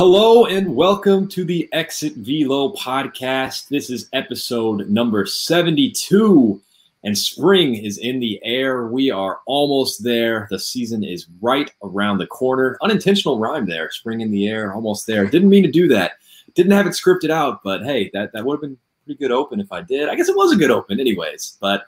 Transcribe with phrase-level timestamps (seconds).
[0.00, 3.68] Hello and welcome to the Exit Velo podcast.
[3.68, 6.58] This is episode number 72,
[7.04, 8.86] and spring is in the air.
[8.86, 10.48] We are almost there.
[10.48, 12.78] The season is right around the corner.
[12.80, 13.90] Unintentional rhyme there.
[13.90, 15.26] Spring in the air, almost there.
[15.26, 16.12] Didn't mean to do that.
[16.54, 19.60] Didn't have it scripted out, but hey, that, that would have been pretty good open
[19.60, 20.08] if I did.
[20.08, 21.58] I guess it was a good open, anyways.
[21.60, 21.84] But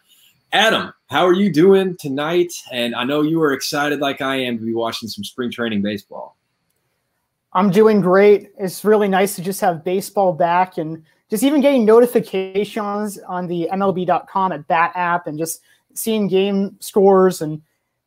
[0.53, 2.53] Adam, how are you doing tonight?
[2.71, 5.81] And I know you are excited, like I am, to be watching some spring training
[5.81, 6.37] baseball.
[7.55, 8.53] I'm doing great.
[8.59, 13.69] It's really nice to just have baseball back and just even getting notifications on the
[13.73, 15.61] MLB.com at Bat app and just
[15.95, 17.61] seeing game scores and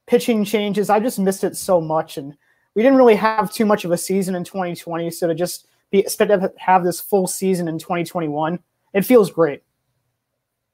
[0.07, 0.89] pitching changes.
[0.89, 2.17] I just missed it so much.
[2.17, 2.35] And
[2.73, 5.11] we didn't really have too much of a season in 2020.
[5.11, 8.59] So to just be expect to have this full season in 2021,
[8.93, 9.61] it feels great.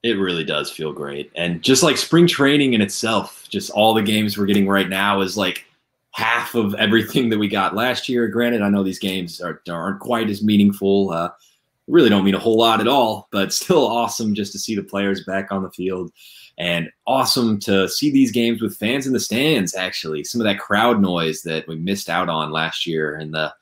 [0.03, 1.31] It really does feel great.
[1.35, 5.21] And just like spring training in itself, just all the games we're getting right now
[5.21, 5.65] is like
[6.11, 8.27] half of everything that we got last year.
[8.27, 11.11] Granted, I know these games are, aren't quite as meaningful.
[11.11, 11.29] Uh,
[11.87, 14.83] really don't mean a whole lot at all, but still awesome just to see the
[14.83, 16.11] players back on the field.
[16.57, 19.73] And awesome to see these games with fans in the stands.
[19.73, 23.53] Actually, some of that crowd noise that we missed out on last year, and the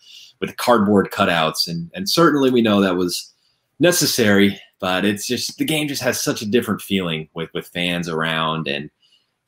[0.42, 3.32] with the cardboard cutouts, and and certainly we know that was
[3.80, 4.60] necessary.
[4.80, 8.68] But it's just the game just has such a different feeling with with fans around,
[8.68, 8.90] and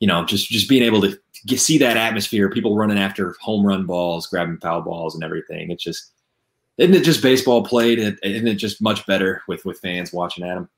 [0.02, 3.64] you know just just being able to you see that atmosphere, people running after home
[3.64, 5.70] run balls, grabbing foul balls, and everything.
[5.70, 6.10] It's just
[6.76, 8.00] isn't it just baseball played?
[8.00, 10.68] Isn't it just much better with with fans watching at them?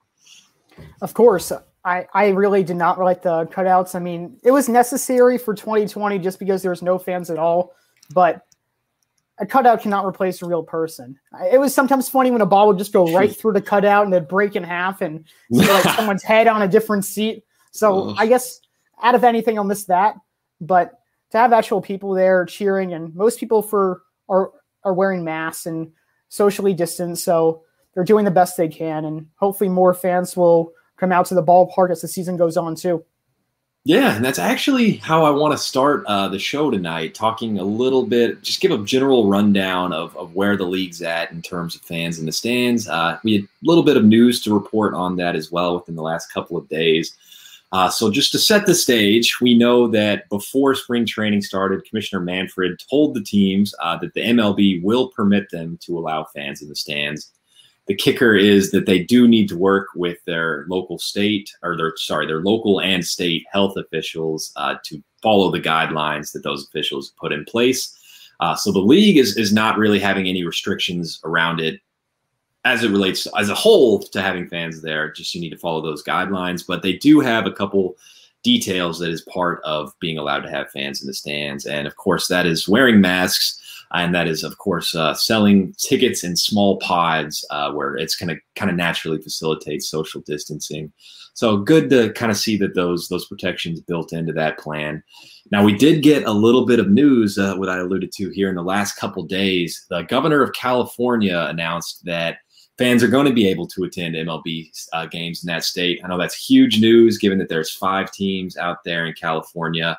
[1.00, 1.50] Of course.
[1.86, 3.94] I, I really did not like the cutouts.
[3.94, 7.74] I mean, it was necessary for 2020 just because there was no fans at all.
[8.12, 8.46] But
[9.38, 11.18] a cutout cannot replace a real person.
[11.50, 14.12] It was sometimes funny when a ball would just go right through the cutout and
[14.12, 17.44] then break in half and see like someone's head on a different seat.
[17.70, 18.60] So I guess
[19.02, 20.16] out of anything, I'll miss that.
[20.60, 20.98] But
[21.30, 24.50] to have actual people there cheering, and most people for are
[24.84, 25.90] are wearing masks and
[26.28, 27.62] socially distanced, so
[27.94, 31.42] they're doing the best they can, and hopefully more fans will come out to the
[31.42, 33.04] ballpark as the season goes on too.
[33.86, 37.64] Yeah, and that's actually how I want to start uh, the show tonight, talking a
[37.64, 41.74] little bit, just give a general rundown of, of where the league's at in terms
[41.74, 42.88] of fans in the stands.
[42.88, 45.96] Uh, we had a little bit of news to report on that as well within
[45.96, 47.14] the last couple of days.
[47.72, 52.22] Uh, so, just to set the stage, we know that before spring training started, Commissioner
[52.22, 56.68] Manfred told the teams uh, that the MLB will permit them to allow fans in
[56.68, 57.32] the stands.
[57.86, 61.92] The kicker is that they do need to work with their local state, or their
[61.96, 67.12] sorry, their local and state health officials uh, to follow the guidelines that those officials
[67.18, 67.94] put in place.
[68.40, 71.80] Uh, so the league is is not really having any restrictions around it
[72.64, 75.82] as it relates as a whole to having fans there, just you need to follow
[75.82, 76.66] those guidelines.
[76.66, 77.96] But they do have a couple
[78.42, 81.66] details that is part of being allowed to have fans in the stands.
[81.66, 83.60] And of course, that is wearing masks.
[83.92, 88.34] And that is, of course, uh, selling tickets in small pods uh, where it's going
[88.34, 90.92] to kind of naturally facilitate social distancing.
[91.34, 95.02] So good to kind of see that those those protections built into that plan.
[95.50, 98.48] Now we did get a little bit of news, uh, what I alluded to here
[98.48, 99.84] in the last couple days.
[99.90, 102.38] The governor of California announced that
[102.78, 106.00] fans are going to be able to attend MLB uh, games in that state.
[106.02, 109.98] I know that's huge news given that there's five teams out there in California.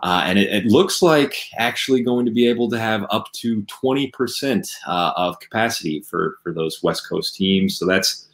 [0.00, 3.62] Uh, and it, it, looks like actually going to be able to have up to
[3.62, 7.78] 20% uh, of capacity for, for those West Coast teams.
[7.78, 8.28] So that's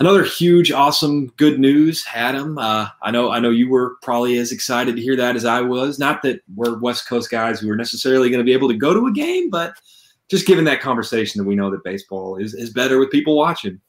[0.00, 2.58] another huge, awesome, good news, Adam.
[2.58, 5.62] Uh, I know I know you were probably as excited to hear that as I
[5.62, 5.98] was.
[5.98, 8.92] Not that we're West Coast guys who are necessarily going to be able to go
[8.92, 9.72] to a game, but–
[10.28, 13.80] just given that conversation that we know that baseball is, is better with people watching.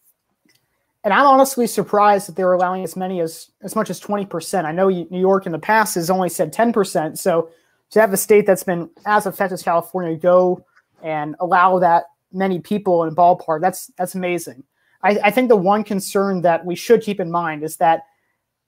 [1.04, 4.66] And I'm honestly surprised that they're allowing as many as as much as 20%.
[4.66, 7.18] I know New York in the past has only said 10%.
[7.18, 7.50] So
[7.92, 10.66] to have a state that's been as affected as California go
[11.04, 14.64] and allow that many people in a ballpark, that's that's amazing.
[15.04, 18.06] I, I think the one concern that we should keep in mind is that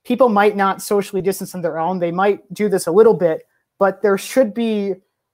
[0.05, 1.97] people might not socially distance on their own.
[1.97, 3.47] They might do this a little bit,
[3.79, 4.93] but there should be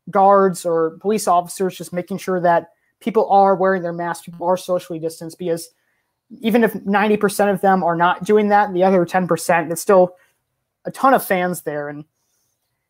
[0.09, 4.57] guards or police officers just making sure that people are wearing their masks, people are
[4.57, 5.69] socially distanced because
[6.41, 10.15] even if 90% of them are not doing that, the other 10%, it's still
[10.85, 11.89] a ton of fans there.
[11.89, 12.05] And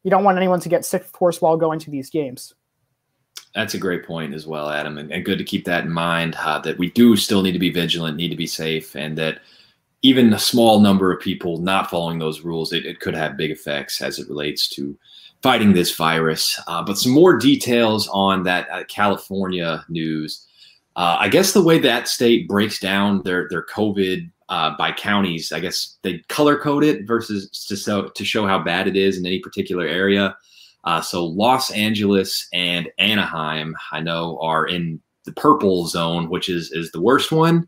[0.03, 2.53] you don't want anyone to get sick, of course, while going to these games.
[3.55, 6.59] That's a great point as well, Adam, and, good to keep that in mind uh,
[6.59, 9.41] that we do still need to be vigilant, need to be safe, and that
[10.01, 13.51] even a small number of people not following those rules, it, it could have big
[13.51, 14.97] effects as it relates to
[15.43, 16.59] fighting this virus.
[16.67, 20.47] Uh, but some more details on that uh, California news.
[20.95, 25.51] Uh, I guess the way that state breaks down their their COVID uh, by counties,
[25.51, 29.17] I guess they color code it versus to show to show how bad it is
[29.17, 30.35] in any particular area.
[30.85, 36.71] Uh, so Los Angeles and Anaheim, I know, are in the purple zone, which is
[36.71, 37.67] is the worst one.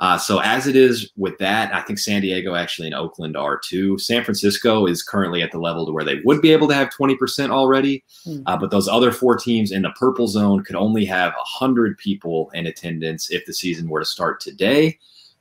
[0.00, 3.58] Uh, so as it is with that, I think San Diego actually and Oakland are
[3.58, 3.98] too.
[3.98, 6.90] San Francisco is currently at the level to where they would be able to have
[6.90, 8.42] 20% already, mm.
[8.46, 12.48] uh, but those other four teams in the purple zone could only have 100 people
[12.54, 14.96] in attendance if the season were to start today.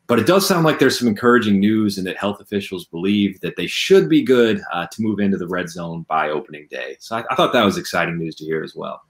[0.07, 3.57] But it does sound like there's some encouraging news and that health officials believe that
[3.57, 6.95] they should be good uh, to move into the red zone by opening day.
[6.99, 9.03] So I, I thought that was exciting news to hear as well.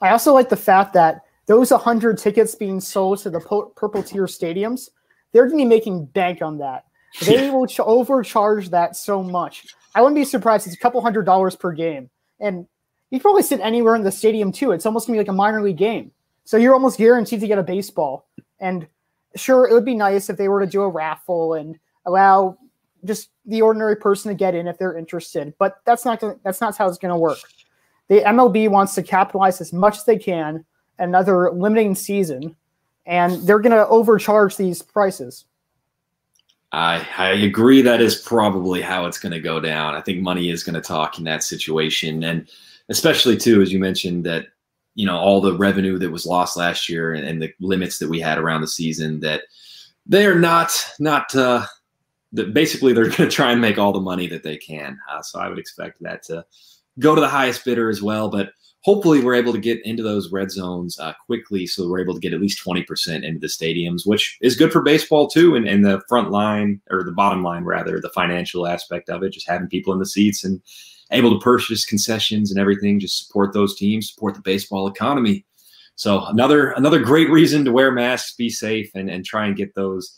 [0.00, 3.40] I also like the fact that those 100 tickets being sold to the
[3.76, 4.90] purple tier stadiums,
[5.32, 6.84] they're going to be making bank on that.
[7.24, 9.74] They will ch- overcharge that so much.
[9.94, 10.66] I wouldn't be surprised.
[10.66, 12.10] It's a couple hundred dollars per game.
[12.40, 12.66] And
[13.10, 14.72] you can probably sit anywhere in the stadium too.
[14.72, 16.10] It's almost going to be like a minor league game.
[16.44, 18.28] So you're almost guaranteed to get a baseball.
[18.60, 18.86] And
[19.34, 22.58] sure, it would be nice if they were to do a raffle and allow
[23.04, 25.54] just the ordinary person to get in if they're interested.
[25.58, 27.38] But that's not gonna, that's not how it's going to work.
[28.08, 30.64] The MLB wants to capitalize as much as they can
[30.98, 32.56] another limiting season,
[33.04, 35.44] and they're going to overcharge these prices.
[36.72, 39.94] I, I agree that is probably how it's going to go down.
[39.94, 42.48] I think money is going to talk in that situation, and
[42.88, 44.46] especially too, as you mentioned, that
[44.94, 48.08] you know all the revenue that was lost last year and, and the limits that
[48.08, 49.42] we had around the season that
[50.06, 51.64] they are not not uh,
[52.32, 54.98] that basically they're going to try and make all the money that they can.
[55.10, 56.44] Uh, so I would expect that to
[56.98, 58.50] go to the highest bidder as well, but
[58.86, 62.20] hopefully we're able to get into those red zones uh, quickly so we're able to
[62.20, 65.84] get at least 20% into the stadiums which is good for baseball too and, and
[65.84, 69.66] the front line or the bottom line rather the financial aspect of it just having
[69.66, 70.62] people in the seats and
[71.10, 75.44] able to purchase concessions and everything just support those teams support the baseball economy.
[75.96, 79.74] So another another great reason to wear masks be safe and, and try and get
[79.74, 80.16] those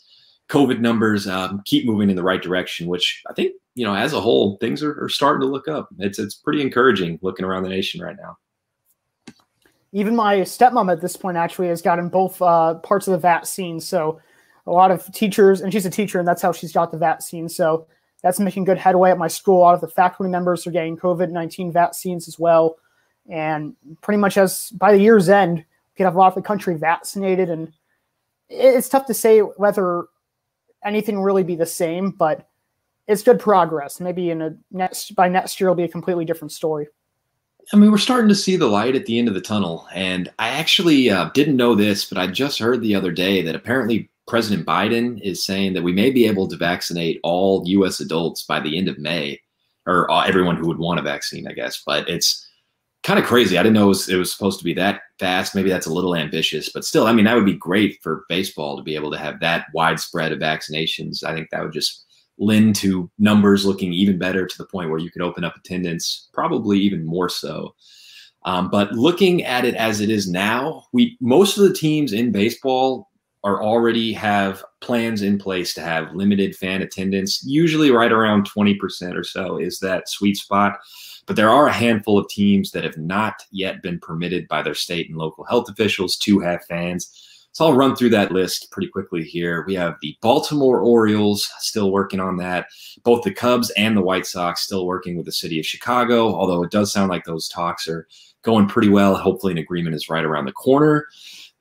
[0.49, 4.13] covid numbers um, keep moving in the right direction which i think you know as
[4.13, 5.89] a whole things are, are starting to look up.
[5.99, 8.35] It's it's pretty encouraging looking around the nation right now
[9.91, 13.79] even my stepmom at this point actually has gotten both uh, parts of the vaccine.
[13.79, 14.21] So
[14.67, 17.49] a lot of teachers, and she's a teacher, and that's how she's got the vaccine.
[17.49, 17.87] So
[18.21, 19.59] that's making good headway at my school.
[19.59, 22.77] A lot of the faculty members are getting COVID 19 vaccines as well.
[23.29, 26.47] And pretty much as by the year's end, we could have a lot of the
[26.47, 27.49] country vaccinated.
[27.49, 27.71] And
[28.49, 30.05] it's tough to say whether
[30.83, 32.47] anything will really be the same, but
[33.07, 33.99] it's good progress.
[33.99, 36.87] Maybe in a next by next year, it'll be a completely different story.
[37.71, 39.87] I mean, we're starting to see the light at the end of the tunnel.
[39.93, 43.55] And I actually uh, didn't know this, but I just heard the other day that
[43.55, 47.99] apparently President Biden is saying that we may be able to vaccinate all U.S.
[47.99, 49.39] adults by the end of May,
[49.85, 51.83] or uh, everyone who would want a vaccine, I guess.
[51.85, 52.47] But it's
[53.03, 53.57] kind of crazy.
[53.57, 55.53] I didn't know it was, it was supposed to be that fast.
[55.53, 58.77] Maybe that's a little ambitious, but still, I mean, that would be great for baseball
[58.77, 61.23] to be able to have that widespread of vaccinations.
[61.23, 62.05] I think that would just
[62.39, 66.29] lend to numbers looking even better to the point where you could open up attendance,
[66.33, 67.75] probably even more so.
[68.45, 72.31] Um, but looking at it as it is now, we most of the teams in
[72.31, 73.09] baseball
[73.43, 77.43] are already have plans in place to have limited fan attendance.
[77.45, 80.79] Usually, right around twenty percent or so is that sweet spot.
[81.25, 84.73] But there are a handful of teams that have not yet been permitted by their
[84.73, 87.28] state and local health officials to have fans.
[87.59, 89.65] So I'll run through that list pretty quickly here.
[89.67, 92.67] We have the Baltimore Orioles still working on that.
[93.03, 96.63] Both the Cubs and the White Sox still working with the city of Chicago, although
[96.63, 98.07] it does sound like those talks are
[98.43, 99.13] going pretty well.
[99.13, 101.05] Hopefully, an agreement is right around the corner.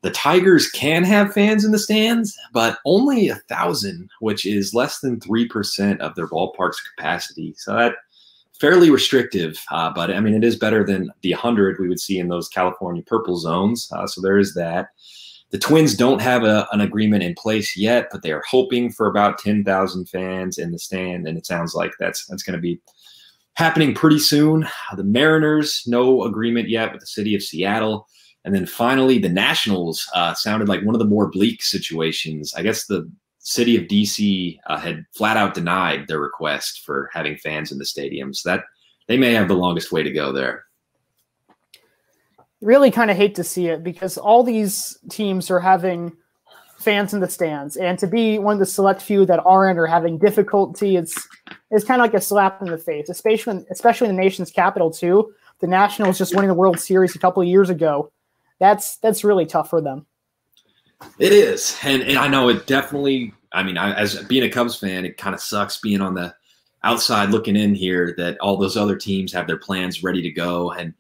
[0.03, 5.01] The Tigers can have fans in the stands, but only a thousand, which is less
[5.01, 7.57] than 3% of their ballpark's capacity.
[7.59, 7.97] So that
[8.61, 12.21] fairly restrictive, uh, but I mean, it is better than the 100 we would see
[12.21, 13.91] in those California purple zones.
[13.91, 14.91] Uh, so there is that.
[15.51, 19.07] The Twins don't have a, an agreement in place yet, but they are hoping for
[19.07, 22.81] about 10,000 fans in the stand, and it sounds like that's that's going to be
[23.55, 24.69] happening pretty soon.
[24.97, 28.07] The Mariners, no agreement yet with the city of Seattle.
[28.45, 32.55] And then finally, the Nationals uh, sounded like one of the more bleak situations.
[32.55, 37.37] I guess the city of DC uh, had flat out denied their request for having
[37.39, 38.37] fans in the stadiums.
[38.37, 38.65] So that
[39.09, 40.65] they may have the longest way to go there
[42.61, 46.17] really kind of hate to see it because all these teams are having
[46.79, 49.87] fans in the stands, and to be one of the select few that aren't or
[49.87, 51.29] having difficulty, it's
[51.71, 54.91] it's kind of like a slap in the face, especially especially in the nation's capital
[54.91, 55.33] too.
[55.61, 58.13] The Nationals just winning the World Series a couple of years ago.
[58.59, 60.07] That's that's really tough for them.
[61.19, 63.33] It is, and, and I know it definitely.
[63.53, 66.35] I mean, I, as being a Cubs fan, it kind of sucks being on the
[66.85, 70.71] outside looking in here that all those other teams have their plans ready to go
[70.73, 70.95] and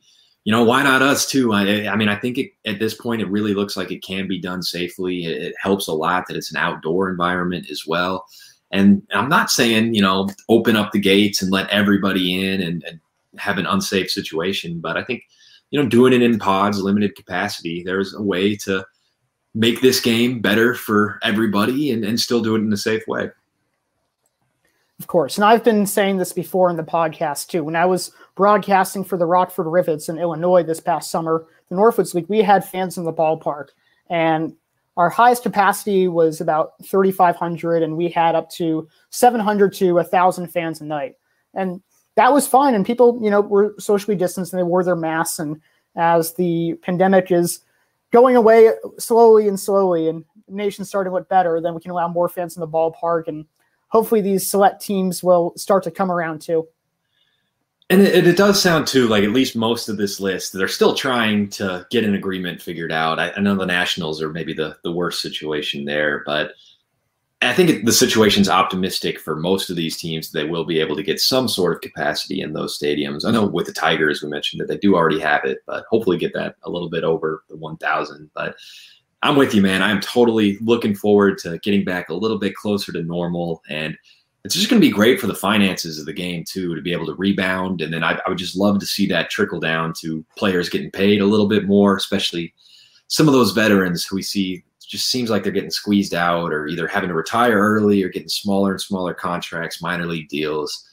[0.49, 1.53] you know, why not us too?
[1.53, 4.27] I, I mean, I think it, at this point, it really looks like it can
[4.27, 5.27] be done safely.
[5.27, 8.25] It, it, helps a lot that it's an outdoor environment as well.
[8.71, 12.83] And I'm not saying, you know, open up the gates and let everybody in and,
[12.85, 12.99] and
[13.37, 15.23] have an unsafe situation, but I think
[15.71, 18.87] you know, doing it in pods, limited capacity, there's a way to
[19.55, 23.29] make this game better for everybody and, and still do it in a safe way.
[25.01, 25.37] Of course.
[25.37, 27.63] And I've been saying this before in the podcast too.
[27.63, 32.15] When I was broadcasting for the Rockford Rivets in Illinois this past summer, the Northwoods
[32.15, 33.69] League, we had fans in the ballpark.
[34.11, 34.55] And
[34.97, 40.81] our highest capacity was about 3,500, and we had up to 700 to 1,000 fans
[40.81, 41.15] a night.
[41.55, 41.81] And
[42.17, 42.75] that was fine.
[42.75, 45.39] And people, you know, were socially distanced and they wore their masks.
[45.39, 45.61] And
[45.95, 47.61] as the pandemic is
[48.11, 52.09] going away slowly and slowly, and nations starting to look better, then we can allow
[52.09, 53.47] more fans in the ballpark and
[53.89, 56.69] hopefully these select teams will start to come around too.
[57.91, 60.95] And it, it, does sound too like at least most of this list, they're still
[60.95, 63.19] trying to get an agreement figured out.
[63.19, 66.53] I, I know the Nationals are maybe the, the worst situation there, but
[67.41, 70.33] I think the situation's optimistic for most of these teams.
[70.33, 73.25] They will be able to get some sort of capacity in those stadiums.
[73.25, 76.19] I know with the Tigers, we mentioned that they do already have it, but hopefully
[76.19, 78.31] get that a little bit over the 1,000.
[78.35, 78.57] But
[79.23, 79.83] I'm with you, man.
[79.83, 83.63] I'm totally looking forward to getting back a little bit closer to normal.
[83.69, 83.97] And
[84.45, 86.93] it's just going to be great for the finances of the game, too, to be
[86.93, 87.81] able to rebound.
[87.81, 90.91] And then I, I, would just love to see that trickle down to players getting
[90.91, 92.55] paid a little bit more, especially
[93.09, 96.67] some of those veterans who we see just seems like they're getting squeezed out or
[96.67, 100.89] either having to retire early or getting smaller and smaller contracts, minor league deals.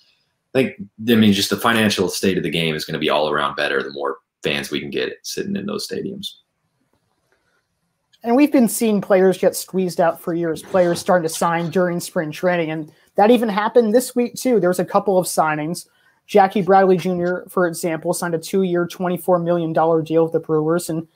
[0.53, 0.75] I think,
[1.10, 3.55] I mean, just the financial state of the game is going to be all around
[3.55, 6.27] better the more fans we can get sitting in those stadiums
[8.25, 12.00] and we've been seeing players get squeezed out for years, players starting to sign during
[12.00, 12.72] spring training.
[12.72, 14.60] And that even happened this week, too.
[14.60, 15.88] There was a couple of signings.
[16.25, 20.89] Jackie Bradley Jr., for example, signed a two year, $24 million deal with the Brewers.
[20.89, 21.08] And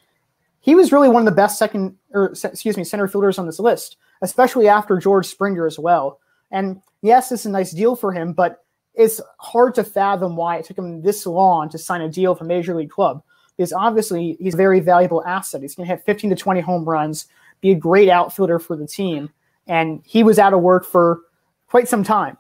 [0.60, 3.60] he was really one of the best second, or excuse me, center fielders on this
[3.60, 6.20] list, especially after George Springer as well.
[6.52, 8.64] And yes, it's a nice deal for him, but
[8.94, 12.42] it's hard to fathom why it took him this long to sign a deal with
[12.42, 13.24] a major league club
[13.60, 15.62] is obviously he's a very valuable asset.
[15.62, 17.28] He's going to hit 15 to 20 home runs,
[17.60, 19.30] be a great outfielder for the team.
[19.68, 21.20] And he was out of work for
[21.68, 22.38] quite some time.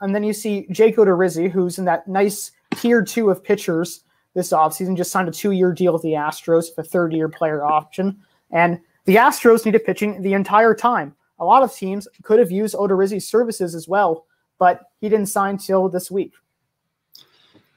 [0.00, 4.02] And then you see Jake Odorizzi, who's in that nice tier two of pitchers
[4.34, 7.62] this offseason, just signed a two year deal with the Astros a third year player
[7.62, 8.18] option.
[8.50, 11.14] And the Astros needed pitching the entire time.
[11.38, 14.24] A lot of teams could have used Odorizzi's services as well,
[14.58, 16.32] but he didn't sign till this week.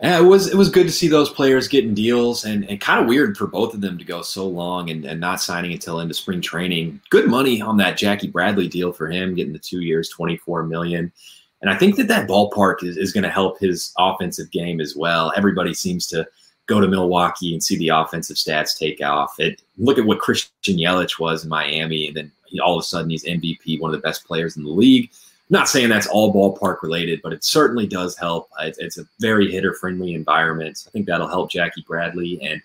[0.01, 3.01] Yeah, it was it was good to see those players getting deals and, and kind
[3.01, 6.01] of weird for both of them to go so long and, and not signing until
[6.01, 6.99] into spring training.
[7.09, 10.63] Good money on that Jackie Bradley deal for him, getting the two years, twenty four
[10.63, 11.13] million.
[11.61, 14.95] And I think that that ballpark is, is going to help his offensive game as
[14.95, 15.31] well.
[15.37, 16.27] Everybody seems to
[16.67, 19.35] go to Milwaukee and see the offensive stats take off.
[19.39, 22.83] It, look at what Christian Yelich was in Miami, and then he, all of a
[22.83, 25.09] sudden he's MVP, one of the best players in the league
[25.49, 28.49] not saying that's all ballpark related, but it certainly does help.
[28.59, 30.83] It's, a very hitter friendly environment.
[30.87, 32.41] I think that'll help Jackie Bradley.
[32.41, 32.61] And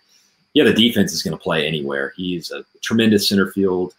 [0.55, 2.15] yeah, the defense is going to play anywhere.
[2.17, 3.95] He's a tremendous center field,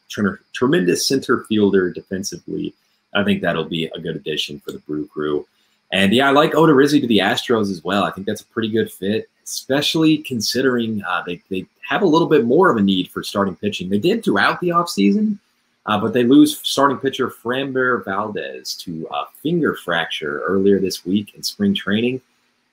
[0.53, 2.73] tremendous center fielder defensively.
[3.13, 5.45] I think that'll be a good addition for the Brew Crew.
[5.91, 8.03] And yeah, I like Odorizzi to the Astros as well.
[8.03, 12.29] I think that's a pretty good fit, especially considering uh, they, they have a little
[12.29, 13.89] bit more of a need for starting pitching.
[13.89, 15.37] They did throughout the offseason.
[15.85, 21.33] Uh, but they lose starting pitcher Framber Valdez to a finger fracture earlier this week
[21.35, 22.21] in spring training.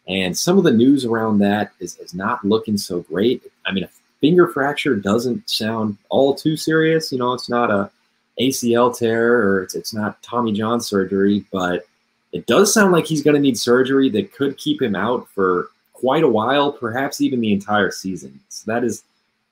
[0.09, 3.43] And some of the news around that is, is not looking so great.
[3.67, 7.13] I mean, a finger fracture doesn't sound all too serious.
[7.13, 7.91] You know, it's not a
[8.41, 11.87] ACL tear or it's, it's not Tommy John surgery, but
[12.33, 15.71] it does sound like he's going to need surgery that could keep him out for
[15.93, 18.39] quite a while, perhaps even the entire season.
[18.49, 19.03] So that is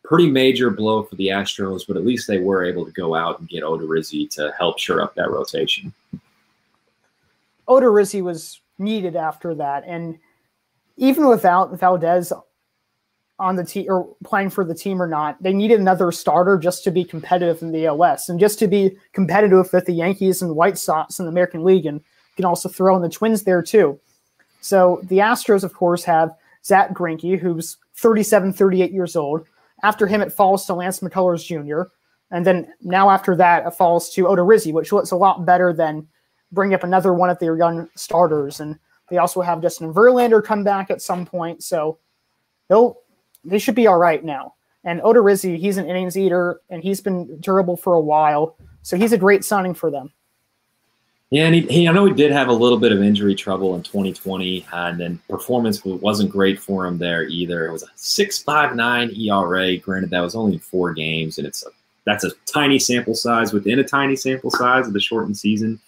[0.06, 3.40] pretty major blow for the Astros, but at least they were able to go out
[3.40, 5.92] and get Odorizzi to help shore up that rotation.
[7.68, 10.18] Odorizzi was needed after that, and
[10.96, 12.32] even without Valdez
[13.38, 16.84] on the team or playing for the team or not, they needed another starter just
[16.84, 20.54] to be competitive in the OS and just to be competitive with the Yankees and
[20.54, 22.00] White Sox in the American League, and
[22.36, 23.98] can also throw in the Twins there too.
[24.60, 26.34] So the Astros, of course, have
[26.64, 29.46] Zach Greinke, who's 37, 38 years old
[29.83, 31.90] after him, it falls to Lance McCullers Jr.
[32.30, 36.06] And then now after that, it falls to Odorizzi, which looks a lot better than
[36.52, 38.61] bring up another one of their young starters.
[38.61, 38.78] And
[39.11, 41.62] they also have Justin Verlander come back at some point.
[41.62, 41.99] So
[42.68, 42.99] they'll
[43.45, 44.54] they should be all right now.
[44.85, 48.56] And Odorizzi, he's an innings eater and he's been durable for a while.
[48.83, 50.12] So he's a great signing for them.
[51.30, 53.75] Yeah, and he, he, I know he did have a little bit of injury trouble
[53.75, 57.66] in 2020, uh, and then performance wasn't great for him there either.
[57.66, 59.76] It was a 6.59 ERA.
[59.78, 61.71] Granted, that was only four games, and it's a,
[62.04, 65.80] that's a tiny sample size within a tiny sample size of the shortened season.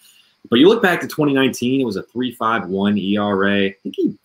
[0.51, 3.67] But you look back to 2019, it was a 3.51 ERA.
[3.67, 4.19] I think he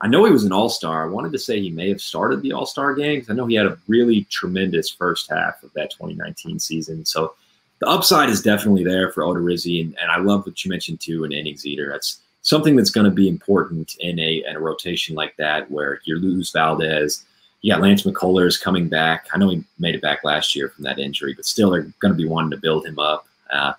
[0.00, 1.06] I know he was an All Star.
[1.06, 3.30] I wanted to say he may have started the All Star games.
[3.30, 7.04] I know he had a really tremendous first half of that 2019 season.
[7.04, 7.34] So
[7.78, 11.24] the upside is definitely there for Odorizzi, and, and I love what you mentioned too,
[11.24, 11.90] an innings eater.
[11.90, 16.00] That's something that's going to be important in a, in a rotation like that, where
[16.04, 17.24] you lose Valdez.
[17.60, 19.26] You got Lance McCullers coming back.
[19.32, 22.14] I know he made it back last year from that injury, but still, they're going
[22.14, 23.26] to be wanting to build him up.
[23.50, 23.72] Uh,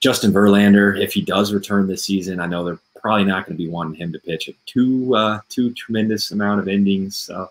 [0.00, 3.62] Justin Verlander, if he does return this season, I know they're probably not going to
[3.62, 7.16] be wanting him to pitch a too uh, too tremendous amount of innings.
[7.16, 7.50] So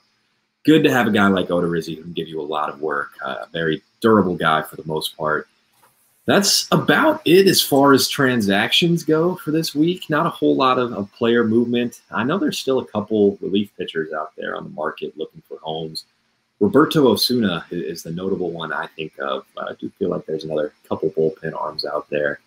[0.63, 3.11] good to have a guy like Odorizzi who can give you a lot of work.
[3.23, 5.47] Uh, a very durable guy for the most part
[6.25, 10.09] that's about it as far as transactions go for this week.
[10.09, 12.01] Not a whole lot of, of, player movement.
[12.11, 15.57] I know there's still a couple relief pitchers out there on the market looking for
[15.61, 16.05] homes.
[16.61, 19.45] Roberto Osuna is the notable one I think of.
[19.57, 22.39] I do feel like there's another couple bullpen arms out there.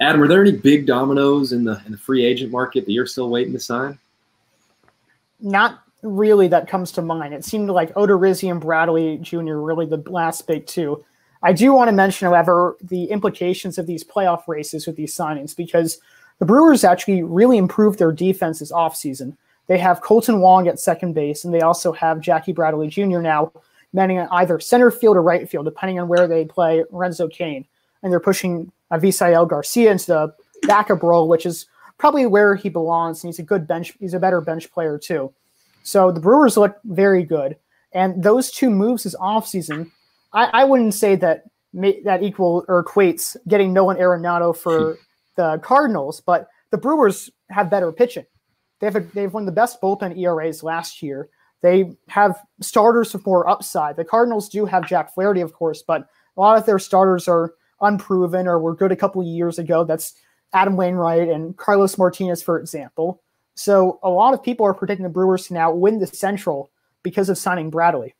[0.00, 3.06] Adam, are there any big dominoes in the in the free agent market that you're
[3.06, 3.98] still waiting to sign?
[5.40, 7.32] Not really that comes to mind.
[7.32, 9.54] It seemed like Odorizzi and Bradley Jr.
[9.54, 11.02] really the last big two.
[11.44, 15.54] I do want to mention, however, the implications of these playoff races with these signings
[15.54, 15.98] because
[16.38, 19.36] the Brewers actually really improved their defense this offseason.
[19.66, 23.20] They have Kolten Wong at second base, and they also have Jackie Bradley Jr.
[23.20, 23.52] now
[23.92, 27.66] manning either center field or right field, depending on where they play Renzo Cain.
[28.02, 30.34] And they're pushing Avisail Garcia into the
[30.66, 31.66] backup role, which is
[31.98, 33.22] probably where he belongs.
[33.22, 35.30] And he's a good bench, he's a better bench player, too.
[35.82, 37.56] So the Brewers look very good.
[37.92, 39.90] And those two moves this offseason
[40.34, 45.00] I, I wouldn't say that that equal or equates getting Nolan Arenado for hmm.
[45.36, 48.26] the Cardinals, but the Brewers have better pitching.
[48.80, 51.28] They have a, they've won the best bullpen ERAs last year.
[51.62, 53.96] They have starters with more upside.
[53.96, 57.54] The Cardinals do have Jack Flaherty, of course, but a lot of their starters are
[57.80, 59.84] unproven or were good a couple years ago.
[59.84, 60.14] That's
[60.52, 63.22] Adam Wainwright and Carlos Martinez, for example.
[63.54, 66.70] So a lot of people are predicting the Brewers to now win the Central
[67.02, 68.14] because of signing Bradley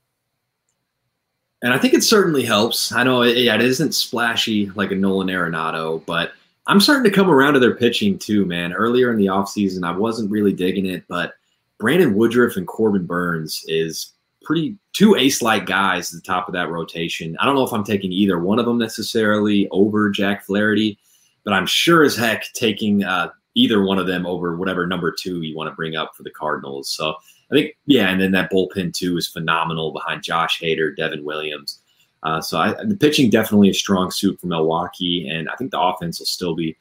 [1.65, 2.93] and I think it certainly helps.
[2.93, 6.33] I know, it, it isn't splashy like a Nolan Arenado, but
[6.67, 8.75] I'm starting to come around to their pitching too, man.
[8.75, 11.33] Earlier in the offseason, I wasn't really digging it, but
[11.79, 16.69] Brandon Woodruff and Corbin Burnes is pretty two ace-like guys at the top of that
[16.69, 17.35] rotation.
[17.41, 20.99] I don't know if I'm taking either one of them necessarily over Jack Flaherty,
[21.45, 25.41] but I'm sure as heck taking uh, either one of them over whatever number two
[25.41, 26.91] you want to bring up for the Cardinals.
[26.91, 27.15] So
[27.51, 31.81] I think, yeah, and then that bullpen too is phenomenal behind Josh Hader, Devin Williams.
[32.23, 35.81] Uh, so I, the pitching definitely a strong suit for Milwaukee, and I think the
[35.81, 36.77] offense will still be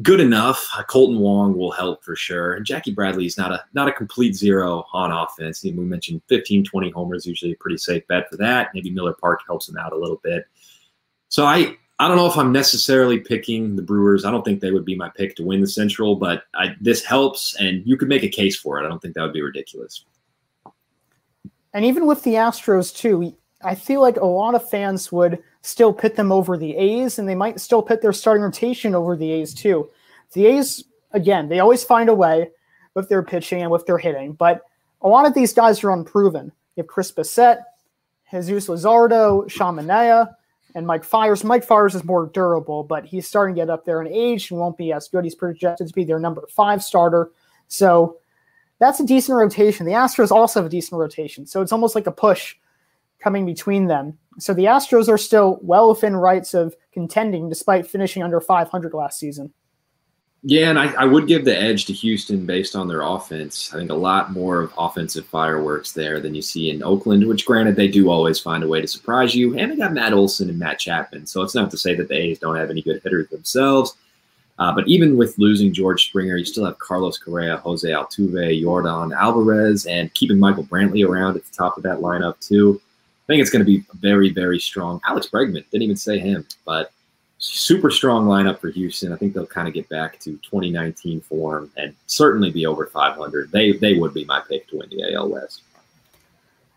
[0.00, 0.66] good enough.
[0.88, 4.34] Kolten Wong will help for sure, and Jackie Bradley is not a not a complete
[4.34, 5.62] zero on offense.
[5.62, 8.70] we mentioned 15, 20 homers, usually a pretty safe bet for that.
[8.72, 10.46] Maybe Miller Park helps him out a little bit.
[11.28, 14.24] So I I don't know if I'm necessarily picking the Brewers.
[14.24, 17.04] I don't think they would be my pick to win the Central, but I, this
[17.04, 18.86] helps, and you could make a case for it.
[18.86, 20.04] I don't think that would be ridiculous.
[21.74, 25.92] And even with the Astros too, I feel like a lot of fans would still
[25.92, 29.32] pit them over the A's, and they might still pit their starting rotation over the
[29.32, 29.90] A's too.
[30.34, 32.50] The A's, again, they always find a way
[32.94, 34.62] with their pitching and with their hitting, but
[35.02, 36.52] a lot of these guys are unproven.
[36.76, 37.58] You have Chris Bassitt,
[38.30, 40.34] Jesus Luzardo, Sean Manaea
[40.78, 41.42] and Mike Fiers.
[41.42, 44.60] Mike Fiers is more durable, but he's starting to get up there in age and
[44.60, 45.24] won't be as good.
[45.24, 47.32] He's projected to be their number five starter.
[47.66, 48.18] So
[48.78, 49.86] that's a decent rotation.
[49.86, 51.46] The Astros also have a decent rotation.
[51.46, 52.54] So it's almost like a push
[53.18, 54.16] coming between them.
[54.38, 59.18] So the Astros are still well within rights of contending despite finishing under 500 last
[59.18, 59.52] season.
[60.42, 63.74] Yeah, and I, I, would give the edge to Houston based on their offense.
[63.74, 67.44] I think a lot more of offensive fireworks there than you see in Oakland, which
[67.44, 69.58] granted they do always find a way to surprise you.
[69.58, 71.26] And they got Matt Olson and Matt Chapman.
[71.26, 73.96] So it's not to say that the A's don't have any good hitters themselves.
[74.60, 79.16] Uh, but even with losing George Springer, you still have Carlos Correa, Jose Altuve, Yordan
[79.16, 82.80] Alvarez, and keeping Michael Brantley around at the top of that lineup too.
[83.24, 85.00] I think it's going to be very, very strong.
[85.06, 86.92] Alex Bregman didn't even say him, but
[87.38, 89.12] super strong lineup for Houston.
[89.12, 93.50] I think they'll kind of get back to 2019 form and certainly be over 500.
[93.52, 95.62] They they would be my pick to win the AL West.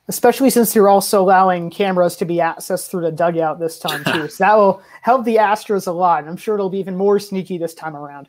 [0.07, 4.27] Especially since you're also allowing cameras to be accessed through the dugout this time too,
[4.27, 6.19] so that will help the Astros a lot.
[6.19, 8.27] And I'm sure it'll be even more sneaky this time around.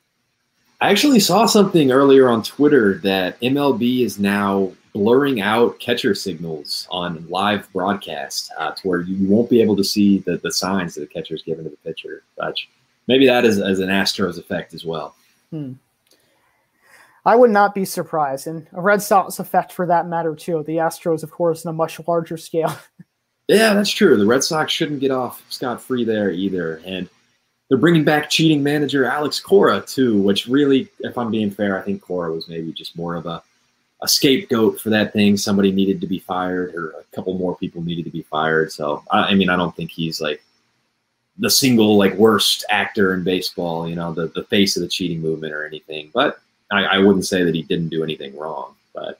[0.80, 6.87] I actually saw something earlier on Twitter that MLB is now blurring out catcher signals
[6.90, 10.94] on live broadcast uh, to where you won't be able to see the, the signs
[10.94, 12.22] that the catcher is giving to the pitcher.
[12.37, 12.57] But
[13.09, 15.14] maybe that is as an Astros effect as well.
[15.50, 15.72] Hmm.
[17.24, 20.64] I would not be surprised, and a Red Sox effect for that matter too.
[20.66, 22.74] The Astros, of course, on a much larger scale.
[23.48, 24.16] yeah, that's true.
[24.16, 27.09] The Red Sox shouldn't get off scot free there either, and
[27.68, 31.83] they're bringing back cheating manager Alex Cora too, which really, if I'm being fair, I
[31.83, 33.42] think Cora was maybe just more of a
[34.02, 35.36] a scapegoat for that thing.
[35.36, 38.72] Somebody needed to be fired, or a couple more people needed to be fired.
[38.72, 40.42] So I, I mean, I don't think he's like
[41.38, 43.88] the single like worst actor in baseball.
[43.88, 46.10] You know, the the face of the cheating movement or anything.
[46.12, 48.74] But I, I wouldn't say that he didn't do anything wrong.
[48.92, 49.18] But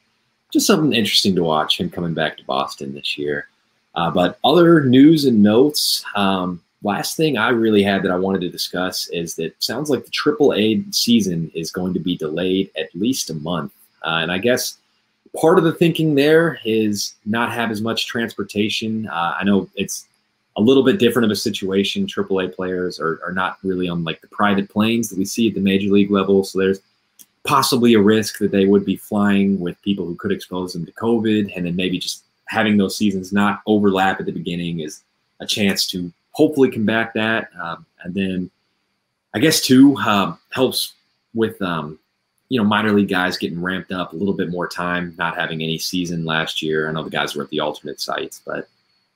[0.53, 3.49] just something interesting to watch him coming back to Boston this year.
[3.95, 6.05] Uh, but other news and notes.
[6.14, 10.05] Um, last thing I really had that I wanted to discuss is that sounds like
[10.05, 13.73] the AAA season is going to be delayed at least a month.
[14.05, 14.79] Uh, and I guess
[15.38, 19.09] part of the thinking there is not have as much transportation.
[19.09, 20.07] Uh, I know it's
[20.57, 22.07] a little bit different of a situation.
[22.07, 25.55] AAA players are, are not really on like the private planes that we see at
[25.55, 26.45] the major league level.
[26.45, 26.81] So there's
[27.45, 30.93] possibly a risk that they would be flying with people who could expose them to
[30.93, 31.57] COVID.
[31.57, 35.03] And then maybe just having those seasons not overlap at the beginning is
[35.41, 37.49] a chance to hopefully combat that.
[37.61, 38.51] Um, and then
[39.35, 40.93] I guess too um, helps
[41.35, 41.99] with um,
[42.53, 45.62] you know minor league guys getting ramped up a little bit more time, not having
[45.62, 46.87] any season last year.
[46.87, 48.69] I know the guys were at the alternate sites, but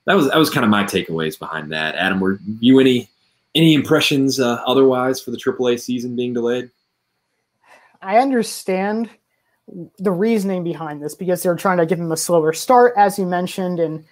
[0.05, 1.93] that was that was kind of my takeaways behind that.
[1.93, 3.07] Adam, were you any
[3.53, 6.71] any impressions uh, otherwise for the AAA season being delayed?
[8.01, 9.07] I understand
[9.99, 13.27] the reasoning behind this because they're trying to give them a slower start, as you
[13.27, 14.03] mentioned, and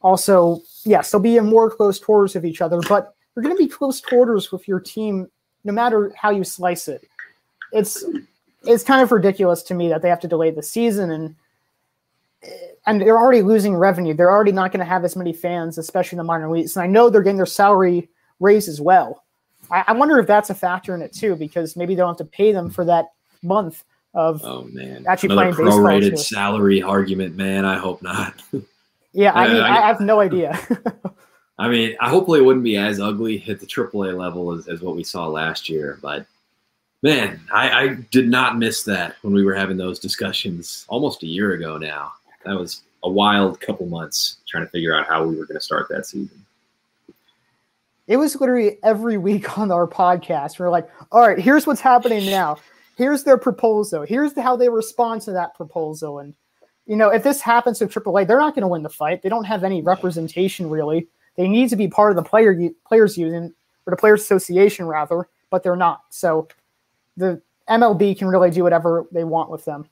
[0.00, 3.62] also, yes, they'll be in more close quarters of each other, but you're going to
[3.62, 5.30] be close quarters with your team
[5.62, 7.06] no matter how you slice it.
[7.72, 8.04] It's
[8.64, 11.34] it's kind of ridiculous to me that they have to delay the season and
[12.86, 14.12] and they're already losing revenue.
[14.14, 16.76] They're already not going to have as many fans, especially in the minor leagues.
[16.76, 18.08] And I know they're getting their salary
[18.40, 19.22] raised as well.
[19.70, 22.24] I, I wonder if that's a factor in it too, because maybe they'll have to
[22.24, 25.84] pay them for that month of oh man actually Another playing baseball.
[25.84, 26.16] prorated too.
[26.16, 27.64] salary argument, man.
[27.64, 28.42] I hope not.
[29.14, 30.58] Yeah, I mean, I- I, have no idea.
[31.58, 34.80] I mean, I hopefully it wouldn't be as ugly at the AAA level as, as
[34.80, 35.98] what we saw last year.
[36.00, 36.24] But
[37.02, 41.26] man, I, I did not miss that when we were having those discussions almost a
[41.26, 42.12] year ago now.
[42.44, 45.64] That was a wild couple months trying to figure out how we were going to
[45.64, 46.44] start that season.
[48.06, 50.58] it was literally every week on our podcast.
[50.58, 52.58] We're like, all right, here's what's happening now.
[52.96, 54.02] Here's their proposal.
[54.02, 56.20] Here's how they respond to that proposal.
[56.20, 56.34] And,
[56.86, 59.22] you know, if this happens to AAA, they're not going to win the fight.
[59.22, 61.08] They don't have any representation, really.
[61.36, 63.54] They need to be part of the player players union
[63.86, 66.02] or the players association, rather, but they're not.
[66.10, 66.48] So
[67.16, 69.88] the MLB can really do whatever they want with them.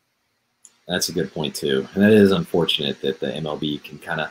[0.88, 4.30] That's a good point too, and that is unfortunate that the MLB can kind of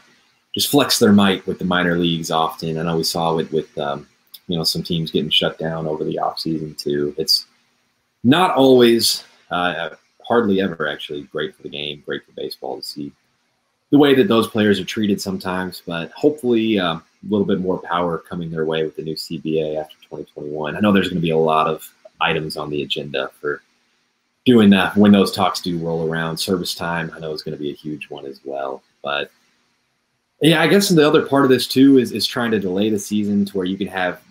[0.54, 2.78] just flex their might with the minor leagues often.
[2.78, 4.08] I know we saw it with um,
[4.48, 7.16] you know some teams getting shut down over the offseason too.
[7.18, 7.46] It's
[8.24, 9.92] not always, uh,
[10.28, 13.12] hardly ever actually great for the game, great for baseball to see
[13.92, 15.82] the way that those players are treated sometimes.
[15.86, 19.80] But hopefully, uh, a little bit more power coming their way with the new CBA
[19.80, 20.76] after 2021.
[20.76, 21.90] I know there's going to be a lot of
[22.22, 23.62] items on the agenda for
[24.46, 26.38] doing that when those talks do roll around.
[26.38, 28.82] Service time, I know, is going to be a huge one as well.
[29.04, 29.32] But
[30.42, 33.00] yeah, I guess the other part of this too is is trying to delay the
[33.00, 34.22] season to where you can have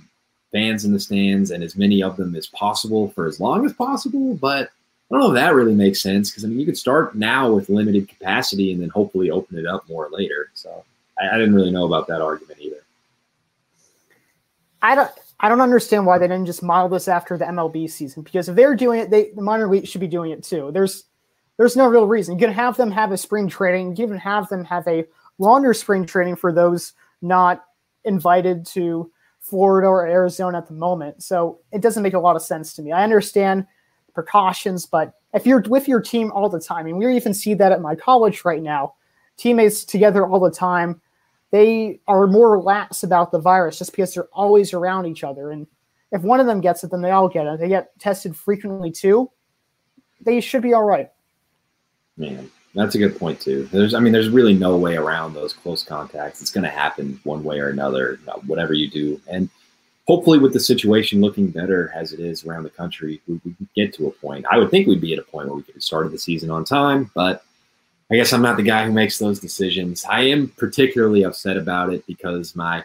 [0.53, 3.73] fans in the stands and as many of them as possible for as long as
[3.75, 4.35] possible.
[4.35, 4.71] But
[5.11, 7.53] I don't know if that really makes sense because I mean you could start now
[7.53, 10.51] with limited capacity and then hopefully open it up more later.
[10.55, 10.85] So
[11.21, 12.83] I, I didn't really know about that argument either.
[14.81, 15.11] I don't.
[15.41, 18.23] I don't understand why they didn't just model this after the MLB season.
[18.23, 20.71] Because if they're doing it, they the minor league should be doing it too.
[20.73, 21.05] There's
[21.57, 22.35] there's no real reason.
[22.35, 23.91] You can have them have a spring training.
[23.91, 25.05] You can even have them have a
[25.39, 27.65] longer spring training for those not
[28.05, 31.23] invited to Florida or Arizona at the moment.
[31.23, 32.93] So it doesn't make a lot of sense to me.
[32.93, 33.67] I understand
[34.15, 37.73] precautions, but if you're with your team all the time, and we even see that
[37.73, 38.95] at my college right now,
[39.37, 41.01] teammates together all the time,
[41.51, 45.51] they are more lax about the virus just because they're always around each other.
[45.51, 45.67] And
[46.13, 47.59] if one of them gets it, then they all get it.
[47.59, 49.31] They get tested frequently too.
[50.21, 51.11] They should be all right.
[52.17, 53.65] Man, that's a good point too.
[53.73, 56.43] There's, I mean, there's really no way around those close contacts.
[56.43, 59.21] It's going to happen one way or another, uh, whatever you do.
[59.29, 59.49] And
[60.07, 63.95] hopefully, with the situation looking better as it is around the country, we, we get
[63.95, 64.45] to a point.
[64.51, 66.51] I would think we'd be at a point where we could have started the season
[66.51, 67.45] on time, but
[68.11, 70.05] I guess I'm not the guy who makes those decisions.
[70.09, 72.83] I am particularly upset about it because my,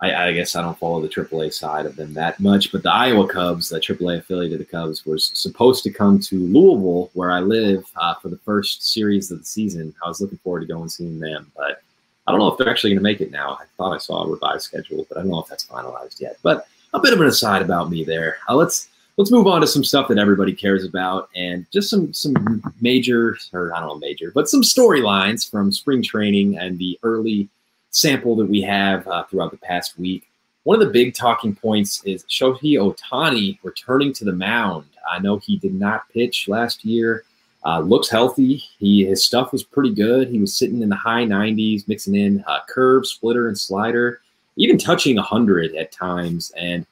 [0.00, 2.90] I, I guess I don't follow the AAA side of them that much, but the
[2.90, 7.30] Iowa Cubs, the AAA affiliate of the Cubs, was supposed to come to Louisville, where
[7.30, 9.94] I live, uh, for the first series of the season.
[10.02, 11.82] I was looking forward to going and seeing them, but
[12.26, 13.58] I don't know if they're actually going to make it now.
[13.60, 16.38] I thought I saw a revised schedule, but I don't know if that's finalized yet.
[16.42, 18.38] But a bit of an aside about me there.
[18.48, 22.14] Uh, let's let's move on to some stuff that everybody cares about and just some
[22.14, 26.98] some major or I don't know major, but some storylines from spring training and the
[27.02, 27.48] early
[27.90, 30.28] sample that we have uh, throughout the past week.
[30.62, 34.86] One of the big talking points is Shohei Ohtani returning to the mound.
[35.10, 37.24] I know he did not pitch last year.
[37.64, 38.62] Uh, looks healthy.
[38.78, 40.28] He his stuff was pretty good.
[40.28, 44.20] He was sitting in the high 90s, mixing in uh, curve, splitter, and slider,
[44.56, 46.52] even touching 100 at times.
[46.56, 46.86] And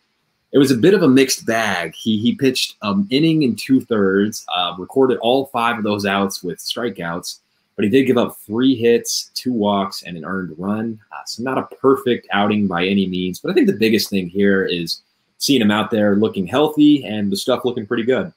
[0.52, 1.94] it was a bit of a mixed bag.
[1.94, 6.42] He he pitched an inning and two thirds, uh, recorded all five of those outs
[6.42, 7.40] with strikeouts,
[7.74, 11.00] but he did give up three hits, two walks, and an earned run.
[11.12, 13.38] Uh, so not a perfect outing by any means.
[13.38, 15.02] But I think the biggest thing here is
[15.38, 18.32] seeing him out there looking healthy and the stuff looking pretty good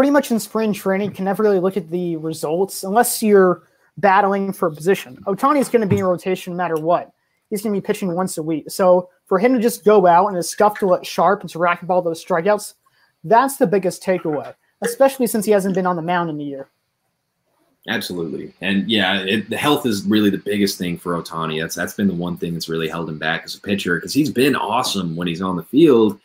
[0.00, 3.64] pretty much in spring training, you can never really look at the results unless you're
[3.98, 5.16] battling for a position.
[5.26, 7.12] Ohtani is going to be in rotation no matter what.
[7.50, 8.70] He's going to be pitching once a week.
[8.70, 11.60] So for him to just go out and his stuff to look sharp and to
[11.60, 12.74] rack up all those strikeouts,
[13.22, 16.68] that's the biggest takeaway, especially since he hasn't been on the mound in a year.
[17.88, 21.60] Absolutely, and yeah, it, the health is really the biggest thing for Ohtani.
[21.60, 24.12] That's that's been the one thing that's really held him back as a pitcher because
[24.12, 26.18] he's been awesome when he's on the field.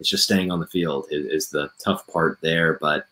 [0.00, 2.76] It's just staying on the field is, is the tough part there.
[2.80, 3.06] But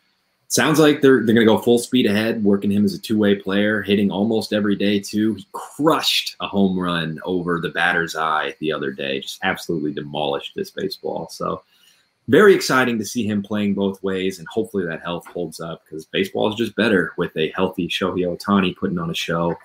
[0.49, 3.19] sounds like they're they're going to go full speed ahead, working him as a two
[3.19, 5.35] way player, hitting almost every day too.
[5.35, 10.53] He crushed a home run over the batter's eye the other day, just absolutely demolished
[10.55, 11.29] this baseball.
[11.31, 11.63] So
[12.29, 16.07] very exciting to see him playing both ways, and hopefully that health holds up because
[16.07, 19.57] baseball is just better with a healthy Shohei Ohtani putting on a show.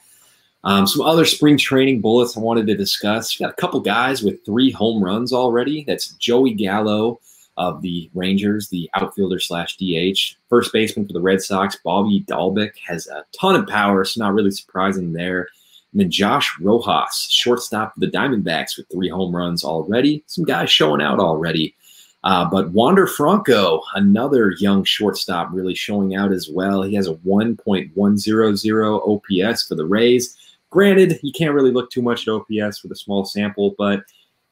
[0.64, 3.36] Um, some other spring training bullets I wanted to discuss.
[3.36, 5.84] got a couple guys with three home runs already.
[5.84, 7.20] That's Joey Gallo
[7.58, 10.36] of the Rangers, the outfielder slash DH.
[10.50, 14.34] First baseman for the Red Sox, Bobby Dalbec, has a ton of power, so not
[14.34, 15.48] really surprising there.
[15.92, 20.24] And then Josh Rojas, shortstop for the Diamondbacks with three home runs already.
[20.28, 21.76] Some guys showing out already.
[22.24, 26.84] Uh, but Wander Franco, another young shortstop, really showing out as well.
[26.84, 30.38] He has a 1.100 OPS for the Rays.
[30.70, 34.04] Granted, you can't really look too much at OPS with a small sample, but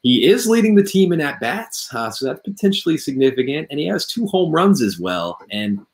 [0.02, 3.68] he is leading the team in at bats, uh, so that's potentially significant.
[3.70, 5.38] And he has two home runs as well.
[5.50, 5.84] And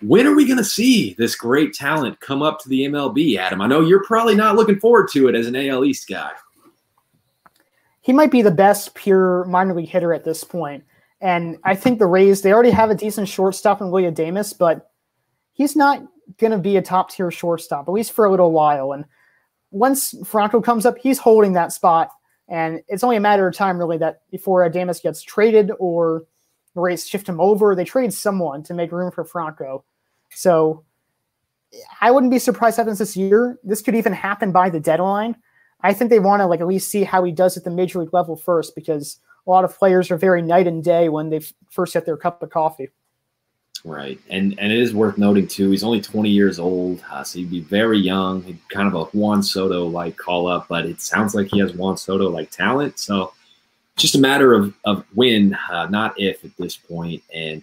[0.00, 3.60] when are we going to see this great talent come up to the MLB, Adam?
[3.60, 6.32] I know you're probably not looking forward to it as an AL East guy.
[8.00, 10.84] He might be the best pure minor league hitter at this point.
[11.20, 14.90] And I think the Rays, they already have a decent shortstop in William Adames, but
[15.52, 16.02] he's not
[16.38, 18.92] going to be a top tier shortstop, at least for a little while.
[18.92, 19.06] And
[19.70, 22.10] once Franco comes up, he's holding that spot.
[22.48, 26.24] And it's only a matter of time, really, that before Adames gets traded or
[26.74, 29.84] the Rays shift him over, they trade someone to make room for Franco.
[30.30, 30.84] So
[32.00, 33.58] I wouldn't be surprised happens this year.
[33.64, 35.36] This could even happen by the deadline.
[35.80, 38.00] I think they want to like at least see how he does at the major
[38.00, 41.40] league level first because a lot of players are very night and day when they
[41.70, 42.88] first get their cup of coffee.
[43.82, 45.70] Right, and and it is worth noting too.
[45.70, 48.42] He's only 20 years old, uh, so he'd be very young.
[48.42, 51.74] He'd kind of a Juan Soto like call up, but it sounds like he has
[51.74, 52.98] Juan Soto like talent.
[52.98, 53.34] So
[53.96, 57.22] just a matter of of when, uh, not if at this point.
[57.34, 57.62] And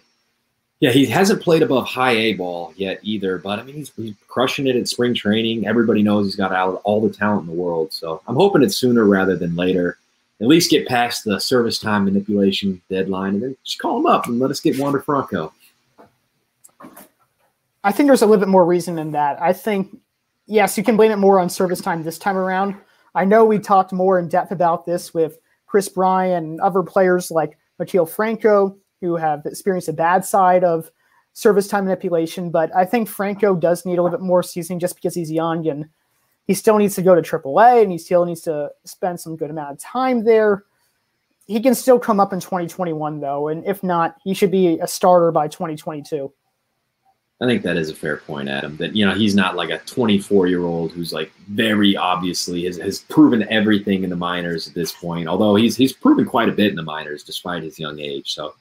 [0.79, 3.37] yeah, he hasn't played above high A ball yet either.
[3.37, 5.67] But I mean, he's, he's crushing it at spring training.
[5.67, 7.93] Everybody knows he's got all the talent in the world.
[7.93, 9.97] So I'm hoping it's sooner rather than later.
[10.39, 14.25] At least get past the service time manipulation deadline, and then just call him up
[14.25, 15.53] and let us get Wander Franco.
[17.83, 19.41] I think there's a little bit more reason than that.
[19.41, 19.97] I think,
[20.45, 22.75] yes, you can blame it more on service time this time around.
[23.15, 27.31] I know we talked more in depth about this with Kris Bryant and other players
[27.31, 30.91] like Maikel Franco, who have experienced a bad side of
[31.33, 32.51] service time manipulation.
[32.51, 35.67] But I think Franco does need a little bit more seasoning just because he's young
[35.67, 35.87] and
[36.45, 39.49] he still needs to go to AAA and he still needs to spend some good
[39.49, 40.65] amount of time there.
[41.47, 43.47] He can still come up in 2021, though.
[43.47, 46.31] And if not, he should be a starter by 2022.
[47.41, 48.77] I think that is a fair point, Adam.
[48.77, 52.77] That you know he's not like a 24 year old who's like very obviously has,
[52.77, 55.27] has proven everything in the minors at this point.
[55.27, 58.33] Although he's he's proven quite a bit in the minors despite his young age.
[58.33, 58.53] So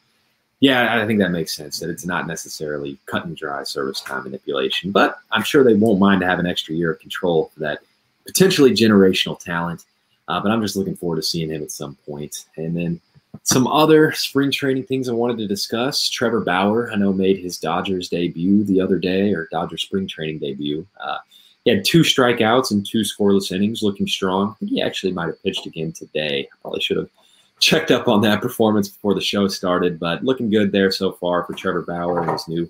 [0.61, 1.79] yeah, I think that makes sense.
[1.79, 6.01] That it's not necessarily cut and dry service time manipulation, but I'm sure they won't
[6.01, 7.81] mind to have an extra year of control for that
[8.27, 9.85] potentially generational talent.
[10.27, 12.47] Uh, but I'm just looking forward to seeing him at some point.
[12.57, 13.01] And then
[13.43, 16.09] some other spring training things I wanted to discuss.
[16.09, 20.39] Trevor Bauer, I know, made his Dodgers debut the other day, or Dodgers spring training
[20.39, 20.87] debut.
[21.01, 21.19] Uh,
[21.65, 24.51] he had two strikeouts and two scoreless innings, looking strong.
[24.51, 26.49] I think he actually might have pitched again today.
[26.51, 27.11] I probably should have
[27.59, 31.45] checked up on that performance before the show started, but looking good there so far
[31.45, 32.69] for Trevor Bauer and his new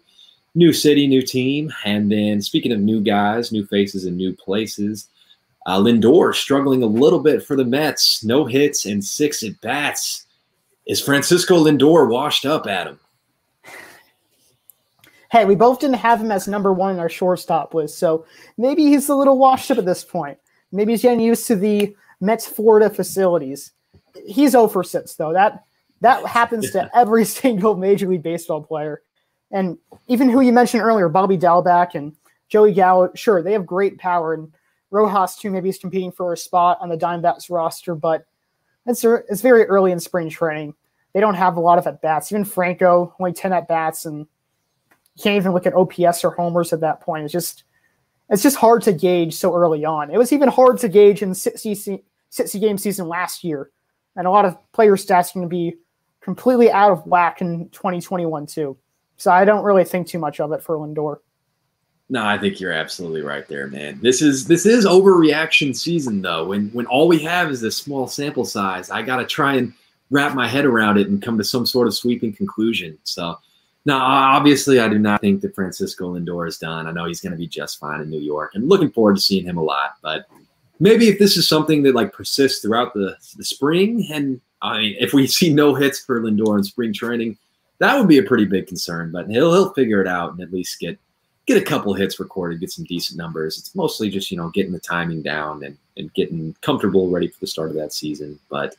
[0.56, 1.72] new city, new team.
[1.84, 5.08] And then speaking of new guys, new faces, and new places,
[5.66, 8.24] uh, Lindor struggling a little bit for the Mets.
[8.24, 10.26] No hits and six at bats.
[10.90, 12.98] Is Francisco Lindor washed up, Adam?
[15.30, 18.26] Hey, we both didn't have him as number one in our shortstop list, so
[18.58, 20.36] maybe he's a little washed up at this point.
[20.72, 23.70] Maybe he's getting used to the Mets Florida facilities.
[24.26, 25.32] He's oh over 6, though.
[25.32, 25.62] That
[26.00, 29.02] that happens to every single Major League Baseball player.
[29.52, 32.16] And even who you mentioned earlier, Bobby Dalbec and
[32.48, 34.34] Joey Gallo, sure, they have great power.
[34.34, 34.52] And
[34.90, 38.26] Rojas, too, maybe he's competing for a spot on the Diamondbacks roster, but
[38.86, 40.74] it's, it's very early in spring training.
[41.12, 42.30] They don't have a lot of at bats.
[42.30, 46.72] Even Franco, only 10 at bats, and you can't even look at OPS or homers
[46.72, 47.24] at that point.
[47.24, 47.64] It's just
[48.28, 50.10] it's just hard to gauge so early on.
[50.10, 53.70] It was even hard to gauge in 60, 60 game season last year.
[54.16, 55.76] And a lot of player stats going to be
[56.20, 58.76] completely out of whack in 2021 too.
[59.16, 61.18] So I don't really think too much of it for Lindor.
[62.08, 64.00] No, I think you're absolutely right there, man.
[64.02, 66.46] This is this is overreaction season though.
[66.46, 69.72] When when all we have is this small sample size, I gotta try and
[70.10, 72.98] wrap my head around it and come to some sort of sweeping conclusion.
[73.04, 73.38] So
[73.84, 76.86] now, obviously, I do not think that Francisco Lindor is done.
[76.86, 79.22] I know he's going to be just fine in New York, and looking forward to
[79.22, 79.96] seeing him a lot.
[80.02, 80.26] But
[80.80, 84.96] maybe if this is something that like persists throughout the the spring, and I mean,
[84.98, 87.38] if we see no hits for Lindor in spring training,
[87.78, 89.10] that would be a pretty big concern.
[89.12, 90.98] But he'll he'll figure it out and at least get
[91.46, 93.58] get a couple hits recorded, get some decent numbers.
[93.58, 97.40] It's mostly just you know getting the timing down and and getting comfortable, ready for
[97.40, 98.38] the start of that season.
[98.50, 98.76] But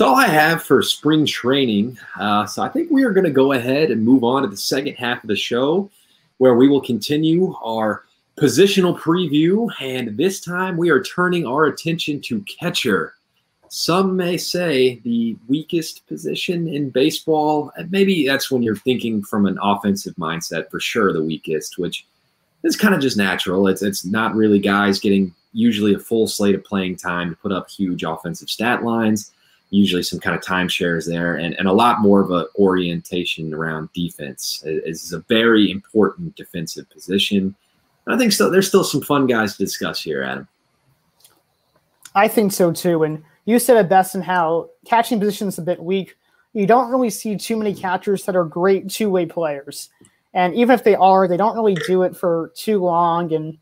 [0.00, 1.98] that's all I have for spring training.
[2.18, 4.56] Uh, so I think we are going to go ahead and move on to the
[4.56, 5.90] second half of the show,
[6.38, 8.06] where we will continue our
[8.38, 9.70] positional preview.
[9.78, 13.12] And this time we are turning our attention to catcher.
[13.68, 17.70] Some may say the weakest position in baseball.
[17.90, 22.06] Maybe that's when you're thinking from an offensive mindset, for sure, the weakest, which
[22.62, 23.68] is kind of just natural.
[23.68, 27.52] It's, it's not really guys getting usually a full slate of playing time to put
[27.52, 29.32] up huge offensive stat lines
[29.70, 33.92] usually some kind of timeshares there and, and a lot more of an orientation around
[33.92, 34.62] defense.
[34.66, 37.54] Is a very important defensive position.
[38.06, 40.48] I think so there's still some fun guys to discuss here adam.
[42.14, 45.62] I think so too and you said it best in how catching position is a
[45.62, 46.16] bit weak.
[46.52, 49.90] You don't really see too many catchers that are great two-way players
[50.34, 53.56] and even if they are they don't really do it for too long and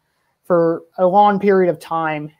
[0.44, 2.32] for a long period of time.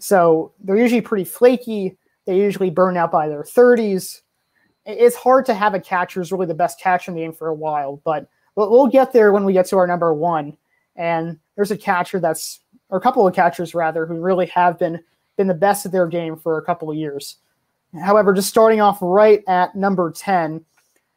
[0.00, 1.96] So they're usually pretty flaky
[2.26, 4.20] they usually burn out by their 30s.
[4.86, 7.48] It's hard to have a catcher who's really the best catcher in the game for
[7.48, 10.56] a while, but we'll get there when we get to our number one.
[10.96, 12.60] And there's a catcher that's,
[12.90, 15.02] or a couple of catchers rather, who really have been
[15.36, 17.38] been the best at their game for a couple of years.
[18.00, 20.64] However, just starting off right at number 10.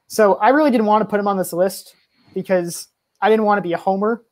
[0.08, 1.96] So I really didn't want to put him on this list
[2.34, 2.88] because
[3.22, 4.24] I didn't want to be a homer.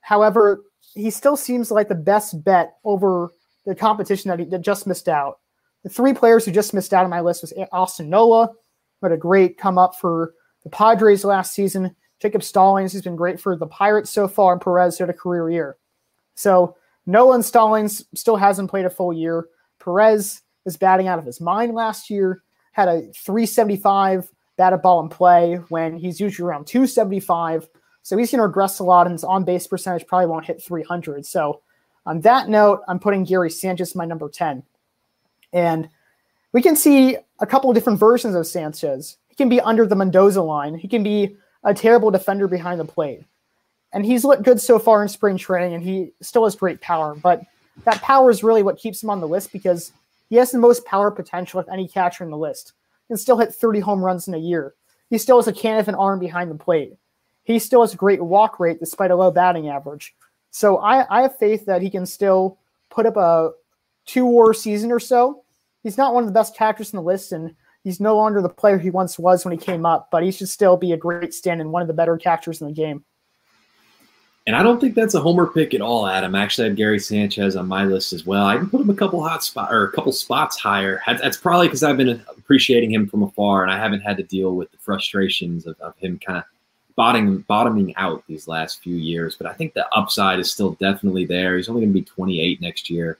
[0.00, 0.62] However,
[0.94, 3.30] he still seems like the best bet over
[3.64, 5.38] the competition that he that just missed out.
[5.82, 9.12] The three players who just missed out on my list was Austin Nola, who had
[9.12, 11.94] a great come up for the Padres last season.
[12.20, 15.50] Jacob Stallings, who's been great for the Pirates so far, and Perez had a career
[15.50, 15.76] year.
[16.36, 19.48] So Nola and Stallings still hasn't played a full year.
[19.82, 25.08] Perez is batting out of his mind last year, had a 375 batted ball in
[25.08, 27.68] play when he's usually around 275.
[28.02, 30.62] So he's going to regress a lot, and his on base percentage probably won't hit
[30.62, 31.26] 300.
[31.26, 31.62] So
[32.06, 34.62] on that note, I'm putting Gary Sanchez my number 10.
[35.52, 35.88] And
[36.52, 39.16] we can see a couple of different versions of Sanchez.
[39.28, 40.74] He can be under the Mendoza line.
[40.74, 43.24] He can be a terrible defender behind the plate.
[43.92, 47.14] And he's looked good so far in spring training, and he still has great power.
[47.14, 47.42] But
[47.84, 49.92] that power is really what keeps him on the list because
[50.28, 52.72] he has the most power potential of any catcher in the list.
[53.06, 54.74] He can still hit 30 home runs in a year.
[55.10, 56.94] He still has a can of an arm behind the plate.
[57.44, 60.14] He still has a great walk rate despite a low batting average.
[60.50, 63.50] So I, I have faith that he can still put up a
[64.06, 65.41] two war season or so
[65.82, 68.48] he's not one of the best catchers in the list, and he's no longer the
[68.48, 71.34] player he once was when he came up, but he should still be a great
[71.34, 73.04] stand and one of the better catchers in the game.
[74.46, 76.34] And I don't think that's a homer pick at all, Adam.
[76.34, 78.44] Actually, I have Gary Sanchez on my list as well.
[78.46, 81.00] I can put him a couple hot spot or a couple spots higher.
[81.06, 84.56] That's probably because I've been appreciating him from afar, and I haven't had to deal
[84.56, 86.44] with the frustrations of, of him kind of
[86.96, 89.36] bottoming bottoming out these last few years.
[89.36, 91.56] But I think the upside is still definitely there.
[91.56, 93.18] He's only going to be 28 next year.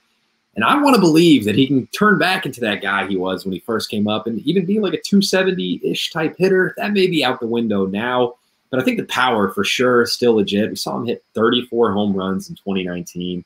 [0.55, 3.45] And I want to believe that he can turn back into that guy he was
[3.45, 6.75] when he first came up and even be like a 270 ish type hitter.
[6.77, 8.35] That may be out the window now,
[8.71, 10.69] but I think the power for sure is still legit.
[10.69, 13.45] We saw him hit 34 home runs in 2019.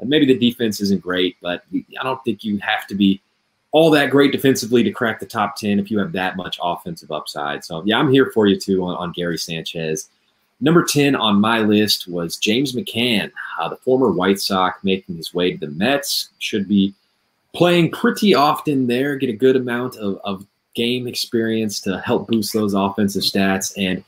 [0.00, 3.22] And maybe the defense isn't great, but I don't think you have to be
[3.70, 7.10] all that great defensively to crack the top 10 if you have that much offensive
[7.10, 7.64] upside.
[7.64, 10.10] So, yeah, I'm here for you too on, on Gary Sanchez.
[10.62, 15.34] Number 10 on my list was James McCann, uh, the former White Sox, making his
[15.34, 16.28] way to the Mets.
[16.38, 16.94] Should be
[17.52, 22.52] playing pretty often there, get a good amount of, of game experience to help boost
[22.52, 23.72] those offensive stats.
[23.76, 24.04] And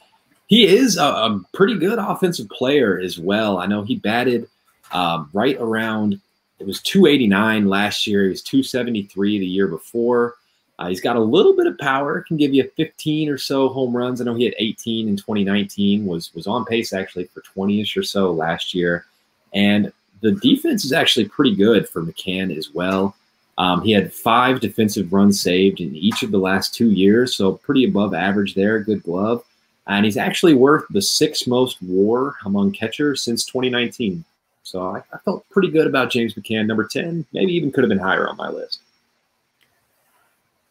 [0.47, 3.59] he is a, a pretty good offensive player as well.
[3.59, 4.49] I know he batted
[4.93, 6.21] um, right around,
[6.61, 10.37] it was 289 last year, he was 273 the year before.
[10.79, 13.97] Uh, he's got a little bit of power, can give you 15 or so home
[13.97, 14.21] runs.
[14.21, 18.03] I know he had 18 in 2019, was was on pace actually for 20ish or
[18.03, 19.07] so last year.
[19.53, 23.15] And the defense is actually pretty good for McCann as well.
[23.57, 27.53] Um, he had five defensive runs saved in each of the last two years, so
[27.53, 28.81] pretty above average there.
[28.81, 29.45] Good glove.
[29.87, 34.25] And he's actually worth the sixth most war among catchers since 2019.
[34.65, 37.27] So I, I felt pretty good about James McCann, number 10.
[37.33, 38.81] Maybe even could have been higher on my list.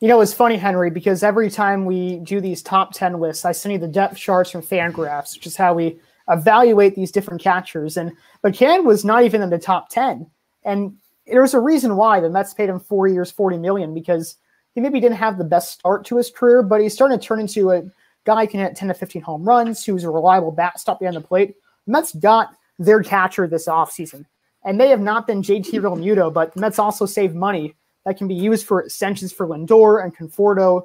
[0.04, 3.54] You know, it's funny, Henry, because every time we do these top 10 lists, I
[3.54, 5.98] send you the depth charts from Fangraphs, which is how we
[6.28, 7.96] evaluate these different catchers.
[7.96, 8.12] And
[8.44, 10.30] McCann was not even in the top 10.
[10.66, 14.36] And there's a reason why the Mets paid him four years, 40 million, because
[14.76, 17.40] he maybe didn't have the best start to his career, but he's starting to turn
[17.40, 17.84] into a
[18.26, 21.16] guy who can hit 10 to 15 home runs, who's a reliable bat stop behind
[21.16, 21.56] the plate.
[21.86, 24.26] The Mets got their catcher this offseason.
[24.66, 28.36] And they have not been JT Realmuto, but Mets also saved money that can be
[28.36, 30.84] used for extensions for Lindor and Conforto.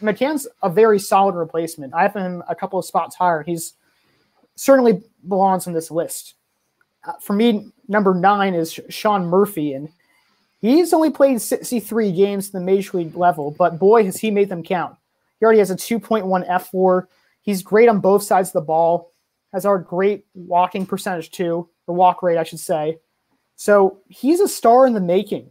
[0.00, 1.94] McCann's a very solid replacement.
[1.94, 3.42] I have him a couple of spots higher.
[3.42, 3.74] He's
[4.56, 6.34] certainly belongs on this list.
[7.04, 9.88] Uh, for me, number nine is Sean Murphy, and
[10.60, 14.48] he's only played 63 games in the major league level, but boy, has he made
[14.48, 14.96] them count.
[15.40, 17.06] He already has a 2.1 fWAR.
[17.40, 19.10] He's great on both sides of the ball,
[19.52, 22.98] has our great walking percentage too, or walk rate, I should say.
[23.56, 25.50] So he's a star in the making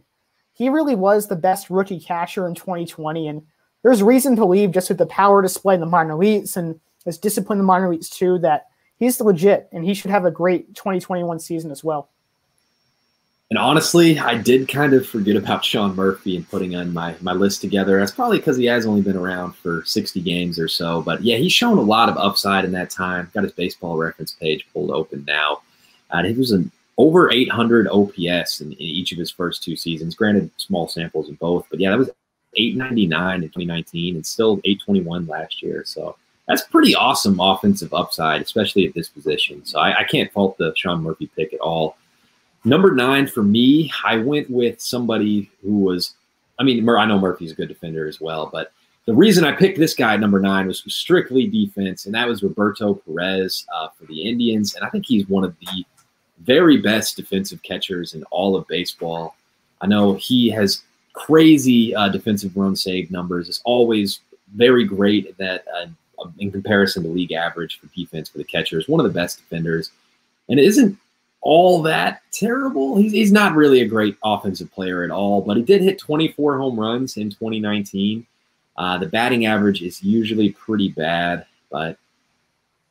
[0.54, 3.28] he really was the best rookie catcher in 2020.
[3.28, 3.42] And
[3.82, 7.18] there's reason to believe, just with the power display in the minor leagues and his
[7.18, 8.66] discipline in the minor leagues too, that
[8.98, 12.08] he's legit and he should have a great 2021 season as well.
[13.50, 17.32] And honestly, I did kind of forget about Sean Murphy and putting on my, my
[17.32, 17.98] list together.
[17.98, 21.02] That's probably because he has only been around for 60 games or so.
[21.02, 23.30] But yeah, he's shown a lot of upside in that time.
[23.34, 25.60] Got his baseball reference page pulled open now.
[26.10, 26.70] And he was an
[27.02, 30.14] over 800 OPS in, in, each of his first two seasons.
[30.14, 32.10] Granted, small samples in both, but yeah, that was
[32.54, 35.82] 899 in 2019 and still 821 last year.
[35.84, 36.14] So
[36.46, 39.64] that's pretty awesome offensive upside, especially at this position.
[39.64, 41.96] So I, I can't fault the Sean Murphy pick at all.
[42.64, 46.14] Number nine for me, I went with somebody who was,
[46.60, 48.70] I mean, I know Murphy's a good defender as well, but
[49.06, 52.44] the reason I picked this guy at number nine was strictly defense, and that was
[52.44, 54.76] Roberto Perez uh, for the Indians.
[54.76, 55.84] And I think he's one of the
[56.42, 59.36] very best defensive catchers in all of baseball.
[59.80, 60.82] I know he has
[61.12, 63.48] crazy uh, defensive run save numbers.
[63.48, 64.20] It's always
[64.54, 65.86] very great at that uh,
[66.38, 68.88] in comparison to league average for defense for the catchers.
[68.88, 69.90] One of the best defenders,
[70.48, 70.98] and it isn't
[71.40, 72.96] all that terrible.
[72.96, 76.58] He's, he's not really a great offensive player at all, but he did hit 24
[76.58, 78.26] home runs in 2019.
[78.76, 81.98] Uh, the batting average is usually pretty bad, but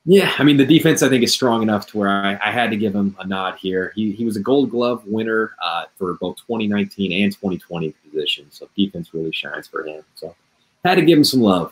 [0.05, 2.71] yeah, I mean the defense I think is strong enough to where I, I had
[2.71, 3.93] to give him a nod here.
[3.95, 8.67] He, he was a Gold Glove winner uh, for both 2019 and 2020 position, so
[8.75, 10.03] defense really shines for him.
[10.15, 10.35] So
[10.83, 11.71] had to give him some love.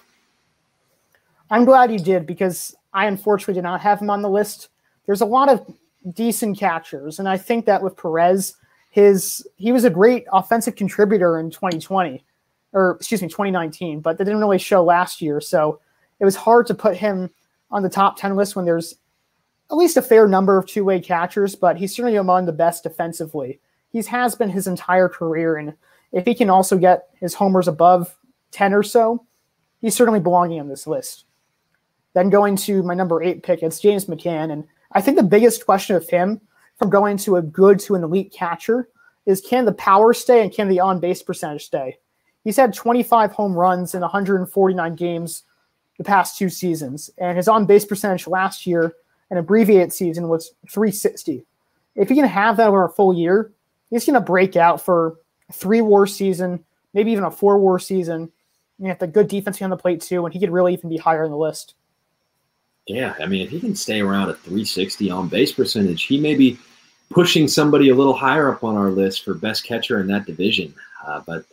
[1.50, 4.70] I'm glad you did because I unfortunately did not have him on the list.
[5.08, 5.66] There's a lot of
[6.14, 8.56] decent catchers, and I think that with Perez,
[8.92, 12.24] his he was a great offensive contributor in 2020,
[12.74, 15.42] or excuse me, 2019, but that didn't really show last year.
[15.42, 15.80] So
[16.20, 17.32] it was hard to put him
[17.72, 18.96] on the top 10 list when there's
[19.72, 22.84] at least a fair number of two way catchers, but he's certainly among the best
[22.84, 23.60] defensively.
[23.92, 25.58] He has been his entire career.
[25.58, 25.74] And
[26.12, 28.16] if he can also get his homers above
[28.52, 29.26] 10 or so,
[29.82, 31.26] he's certainly belonging on this list.
[32.14, 34.52] Then going to my number eight pick, it's James McCann.
[34.52, 36.42] And I think the biggest question of him
[36.78, 38.90] from going to a good to an elite catcher
[39.26, 41.98] is can the power stay and can the on base percentage stay?
[42.44, 45.44] He's had 25 home runs in 149 games
[46.00, 48.94] the past two seasons, and his on base percentage last year,
[49.30, 51.46] an abbreviated season, was 360.
[51.96, 53.52] If he can have that over a full year,
[53.90, 55.18] he's going to break out for
[55.50, 58.32] a three war season, maybe even a four war season.
[58.80, 60.96] And have the good defense on the plate too, and he could really even be
[60.96, 61.76] higher in the list.
[62.88, 66.34] Yeah, I mean, if he can stay around a 360 on base percentage, he may
[66.34, 66.58] be
[67.10, 70.74] pushing somebody a little higher up on our list for best catcher in that division.
[71.06, 71.44] Uh, but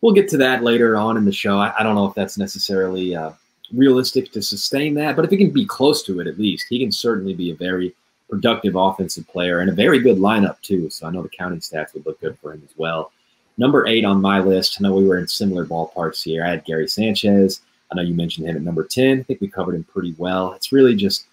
[0.00, 1.58] we'll get to that later on in the show.
[1.58, 3.32] I, I don't know if that's necessarily uh,
[3.72, 5.16] realistic to sustain that.
[5.16, 7.56] But if he can be close to it, at least he can certainly be a
[7.56, 7.94] very
[8.28, 10.90] productive offensive player and a very good lineup too.
[10.90, 13.12] So I know the counting stats would look good for him as well.
[13.58, 14.76] Number eight on my list.
[14.78, 16.44] I know we were in similar ballparks here.
[16.44, 17.62] I had Gary Sanchez.
[17.90, 19.20] I know you mentioned him at number 10.
[19.20, 20.52] I think we covered him pretty well.
[20.52, 21.26] It's really just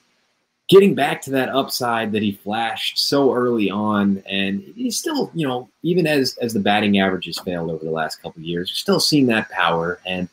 [0.70, 4.24] getting back to that upside that he flashed so early on.
[4.30, 7.92] And he's still, you know, even as as the batting average has failed over the
[7.92, 10.00] last couple years, you're still seeing that power.
[10.06, 10.30] And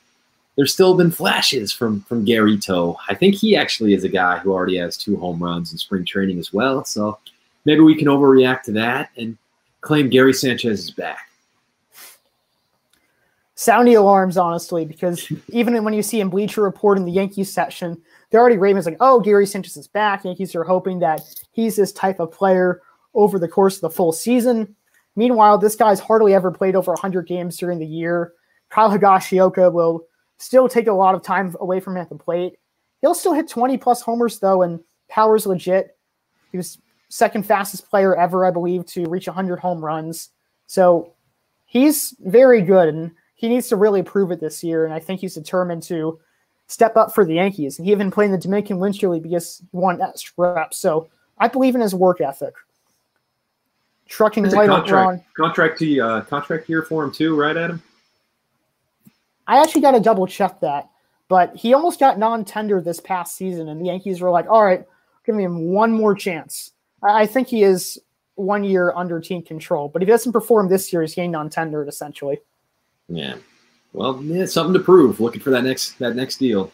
[0.61, 2.94] there's still been flashes from from Garrito.
[3.08, 6.04] I think he actually is a guy who already has two home runs in spring
[6.04, 6.84] training as well.
[6.84, 7.18] So
[7.64, 9.38] maybe we can overreact to that and
[9.80, 11.30] claim Gary Sanchez is back.
[13.54, 17.98] sounding alarms, honestly, because even when you see in Bleacher Report in the Yankees section,
[18.28, 21.90] they're already raving like, "Oh, Gary Sanchez is back." Yankees are hoping that he's this
[21.90, 22.82] type of player
[23.14, 24.76] over the course of the full season.
[25.16, 28.34] Meanwhile, this guy's hardly ever played over 100 games during the year.
[28.68, 30.04] Kyle Higashioka will
[30.41, 32.59] still take a lot of time away from him at the plate.
[33.01, 35.97] He'll still hit 20 plus homers though, and power's legit.
[36.51, 36.78] He was
[37.09, 40.30] second fastest player ever, I believe, to reach 100 home runs.
[40.66, 41.12] So
[41.66, 44.84] he's very good, and he needs to really prove it this year.
[44.84, 46.18] And I think he's determined to
[46.66, 47.78] step up for the Yankees.
[47.78, 50.78] And he even played in the Dominican Winter League because he won extra reps.
[50.78, 52.55] So I believe in his work ethic.
[54.09, 57.80] Trucking right contract, contract to uh, contract year for him too, right, Adam?
[59.51, 60.88] I actually got to double check that,
[61.26, 64.86] but he almost got non-tender this past season, and the Yankees were like, "All right,
[65.26, 66.70] give him one more chance."
[67.03, 67.98] I think he is
[68.36, 71.88] one year under team control, but if he doesn't perform this year, he's getting non-tendered
[71.88, 72.38] essentially.
[73.09, 73.38] Yeah,
[73.92, 75.18] well, yeah, something to prove.
[75.18, 76.70] Looking for that next that next deal.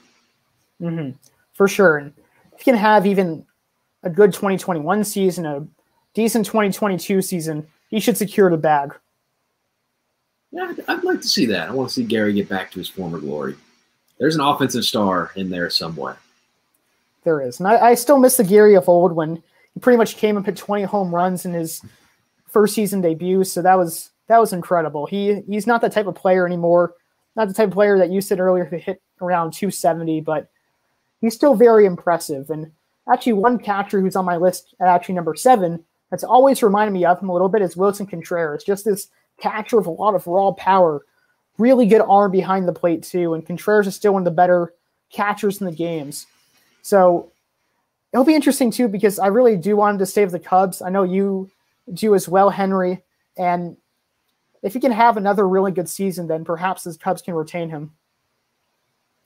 [0.83, 1.17] Mm-hmm.
[1.55, 2.13] For sure, and
[2.53, 3.47] if he can have even
[4.03, 5.67] a good 2021 season, a
[6.13, 8.95] decent 2022 season, he should secure the bag.
[10.53, 11.69] Yeah, I'd like to see that.
[11.69, 13.57] I want to see Gary get back to his former glory.
[14.19, 16.17] There's an offensive star in there somewhere.
[17.25, 19.43] There is, and I, I still miss the Gary of old when
[19.75, 21.83] he pretty much came and hit 20 home runs in his
[22.49, 23.45] first season debut.
[23.45, 25.07] So that was that was incredible.
[25.07, 26.95] He he's not the type of player anymore.
[27.35, 30.49] Not the type of player that you said earlier who hit around 270, but
[31.21, 32.49] he's still very impressive.
[32.49, 32.73] And
[33.13, 37.05] actually, one catcher who's on my list at actually number seven that's always reminded me
[37.05, 38.65] of him a little bit is Willson Contreras.
[38.65, 39.09] Just this
[39.41, 41.03] catcher with a lot of raw power,
[41.59, 43.35] really good arm behind the plate too.
[43.35, 44.73] And Contreras is still one of the better
[45.11, 46.27] catchers in the games.
[46.83, 47.33] So
[48.13, 50.83] it'll be interesting too because I really do want him to save the Cubs.
[50.83, 51.51] I know you
[51.93, 53.03] do as well, Henry.
[53.37, 53.77] And
[54.63, 57.93] if he can have another really good season, then perhaps the Cubs can retain him.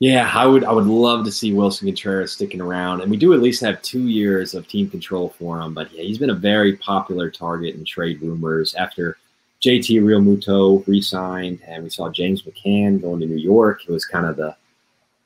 [0.00, 3.02] Yeah, I would I would love to see Willson Contreras sticking around.
[3.02, 5.74] And we do at least have two years of team control for him.
[5.74, 9.18] But yeah, he's been a very popular target in trade rumors after
[9.62, 13.82] JT Realmuto re-signed, and we saw James McCann going to New York.
[13.86, 14.56] It was kind of the,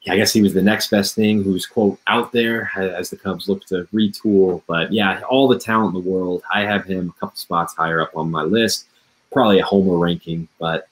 [0.08, 3.48] I guess he was the next best thing who's quote out there as the Cubs
[3.48, 4.62] look to retool.
[4.66, 6.42] But yeah, all the talent in the world.
[6.52, 8.86] I have him a couple spots higher up on my list,
[9.32, 10.88] probably a homer ranking, but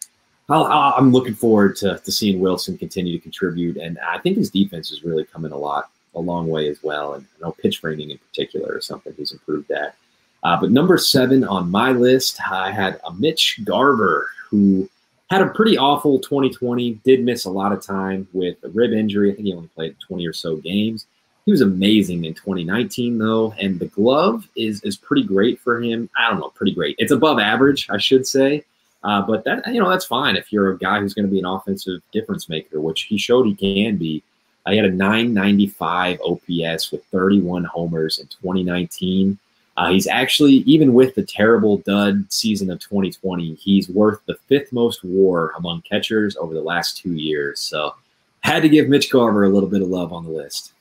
[0.49, 4.51] i am looking forward to, to seeing Willson continue to contribute, and I think his
[4.51, 7.15] defense is really coming a lot a long way as well.
[7.15, 9.97] And I know pitch framing in particular is something he's improved at.
[10.43, 14.89] Uh, but number seven on my list, I had a Mitch Garver who
[15.31, 17.01] had a pretty awful 2020.
[17.05, 19.31] Did miss a lot of time with a rib injury.
[19.31, 21.07] I think he only played 20 or so games.
[21.45, 26.09] He was amazing in 2019 though, and the glove is is pretty great for him.
[26.17, 26.97] I don't know, pretty great.
[26.99, 28.65] It's above average, I should say.
[29.03, 31.41] Uh, but that you know that's fine if you're a guy who's going to be
[31.41, 34.23] an offensive difference maker, which he showed he can be.
[34.65, 39.37] Uh, he had a 995 OPS with 31 homers in 2019.
[39.77, 44.73] Uh, he's actually, even with the terrible dud season of 2020, he's worth the fifth
[44.73, 47.59] most WAR among catchers over the last two years.
[47.59, 47.95] So,
[48.41, 50.73] had to give Mitch Garver a little bit of love on the list.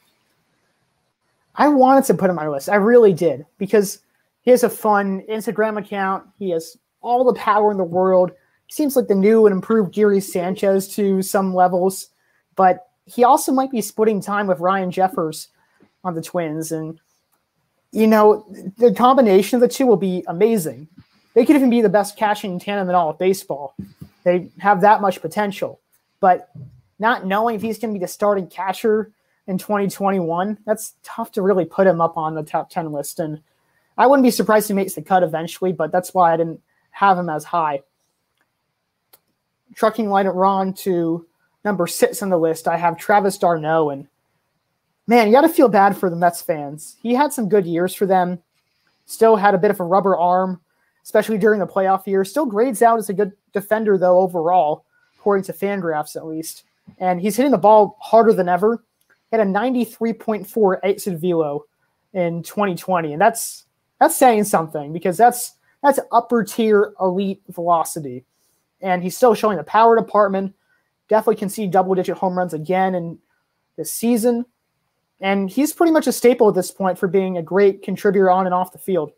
[1.56, 2.70] I wanted to put him on my list.
[2.70, 4.00] I really did because
[4.42, 6.26] he has a fun Instagram account.
[6.40, 8.32] He has all the power in the world.
[8.68, 12.10] He seems like the new and improved Gary Sanchez to some levels,
[12.56, 15.50] but he also might be splitting time with Ryan Jeffers
[16.04, 16.72] on the Twins.
[16.72, 17.00] And,
[17.92, 18.46] you know,
[18.78, 20.88] the combination of the two will be amazing.
[21.34, 23.76] They could even be the best catching tandem in all of baseball.
[24.24, 25.80] They have that much potential.
[26.20, 26.50] But
[27.00, 29.12] not knowing if he's going to be the starting catcher
[29.48, 33.20] in 2021, that's tough to really put him up on the top 10 list.
[33.20, 33.42] And
[33.98, 36.62] I wouldn't be surprised if he makes the cut eventually, but that's why I didn't
[36.92, 37.82] have him as high.
[39.76, 41.26] Trucking line it Ron to
[41.66, 43.90] number six on the list, I have Travis d'Arnaud.
[43.90, 44.08] And
[45.12, 46.96] man, you got to feel bad for the Mets fans.
[47.04, 48.40] He had some good years for them,
[49.06, 50.62] still had a bit of a rubber arm,
[51.04, 52.24] especially during the playoff year.
[52.24, 54.86] Still grades out as a good defender, though, overall,
[55.18, 56.64] according to Fangraphs at least.
[56.98, 58.86] And he's hitting the ball harder than ever.
[59.30, 61.66] He had a 93.4 exit velo
[62.14, 63.12] in 2020.
[63.12, 63.66] And that's
[64.00, 68.24] that's saying something because that's that's upper tier elite velocity.
[68.80, 70.56] And he's still showing the power department.
[71.10, 73.20] Definitely can see double digit home runs again in
[73.76, 74.46] this season.
[75.22, 78.46] And he's pretty much a staple at this point for being a great contributor on
[78.46, 79.12] and off the field.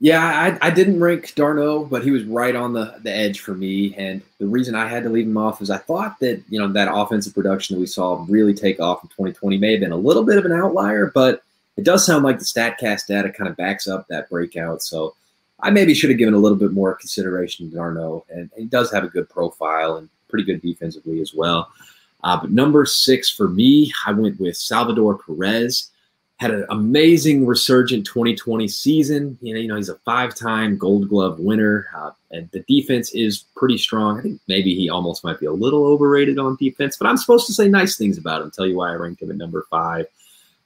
[0.00, 3.54] Yeah, I, I didn't rank d'Arnaud, but he was right on the, the edge for
[3.54, 3.94] me.
[3.96, 6.68] And the reason I had to leave him off is I thought that, you know,
[6.68, 9.96] that offensive production that we saw really take off in 2020 may have been a
[9.96, 11.42] little bit of an outlier, but–
[11.76, 14.82] it does sound like the StatCast data kind of backs up that breakout.
[14.82, 15.14] So
[15.60, 18.92] I maybe should have given a little bit more consideration to d'Arnaud, and he does
[18.92, 21.70] have a good profile and pretty good defensively as well.
[22.24, 25.90] Uh, but number six for me, I went with Salvador Perez.
[26.38, 29.38] Had an amazing resurgent 2020 season.
[29.40, 33.44] You know, you know he's a five-time Gold Glove winner, uh, and the defense is
[33.54, 34.18] pretty strong.
[34.18, 37.46] I think maybe he almost might be a little overrated on defense, but I'm supposed
[37.46, 38.50] to say nice things about him.
[38.50, 40.06] Tell you why I ranked him at number five.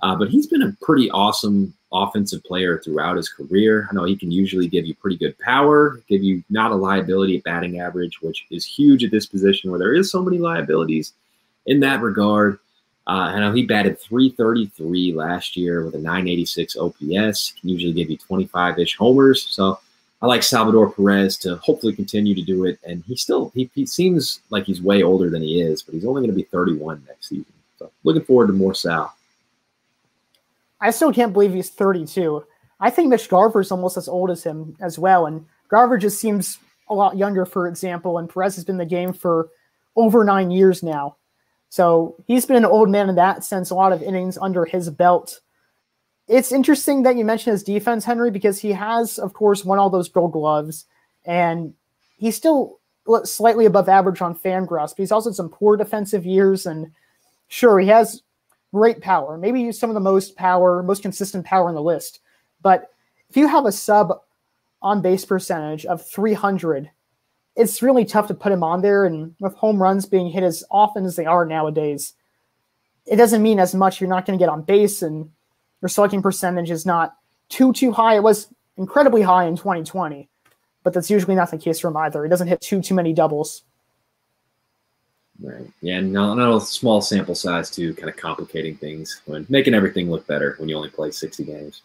[0.00, 3.88] Uh, but he's been a pretty awesome offensive player throughout his career.
[3.90, 7.36] I know he can usually give you pretty good power, give you not a liability
[7.36, 11.14] at batting average, which is huge at this position where there is so many liabilities
[11.68, 12.58] in that regard.
[13.06, 18.10] Uh, I know he batted 333 last year with a 986 OPS, can usually give
[18.10, 19.46] you 25 ish homers.
[19.46, 19.78] So
[20.20, 22.78] I like Salvador Perez to hopefully continue to do it.
[22.84, 26.04] And he still, he, he seems like he's way older than he is, but he's
[26.04, 27.46] only going to be 31 next season.
[27.78, 29.14] So looking forward to more Sal.
[30.80, 32.44] I still can't believe he's 32.
[32.80, 35.26] I think Mitch Garver's almost as old as him as well.
[35.26, 36.58] And Garver just seems
[36.88, 38.18] a lot younger, for example.
[38.18, 39.48] And Perez has been in the game for
[39.96, 41.16] over nine years now.
[41.68, 44.90] So he's been an old man in that sense, a lot of innings under his
[44.90, 45.40] belt.
[46.26, 49.90] It's interesting that you mentioned his defense, Henry, because he has, of course, won all
[49.90, 50.86] those gold gloves.
[51.24, 51.74] And
[52.18, 52.80] he's still
[53.24, 56.66] slightly above average on Fangraphs, but he's also had some poor defensive years.
[56.66, 56.90] And
[57.48, 58.22] sure, he has
[58.72, 62.20] great power, maybe some of the most power, most consistent power on the list.
[62.62, 62.90] But
[63.30, 64.20] if you have a sub
[64.82, 66.90] on base percentage of 300,
[67.58, 69.04] it's really tough to put him on there.
[69.04, 72.14] And with home runs being hit as often as they are nowadays,
[73.04, 74.00] it doesn't mean as much.
[74.00, 75.30] You're not going to get on base, and
[75.82, 77.16] your slugging percentage is not
[77.48, 78.14] too too high.
[78.14, 78.46] It was
[78.76, 80.28] incredibly high in 2020,
[80.84, 82.22] but that's usually not the case for him either.
[82.22, 83.64] He doesn't hit too too many doubles.
[85.40, 85.68] Right.
[85.80, 90.10] Yeah, not, not a small sample size too, kind of complicating things when making everything
[90.10, 91.82] look better when you only play 60 games.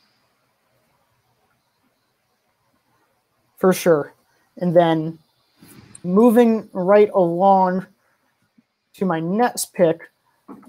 [3.57, 4.13] For sure.
[4.57, 5.19] And then
[6.03, 7.85] moving right along
[8.95, 10.01] to my next pick,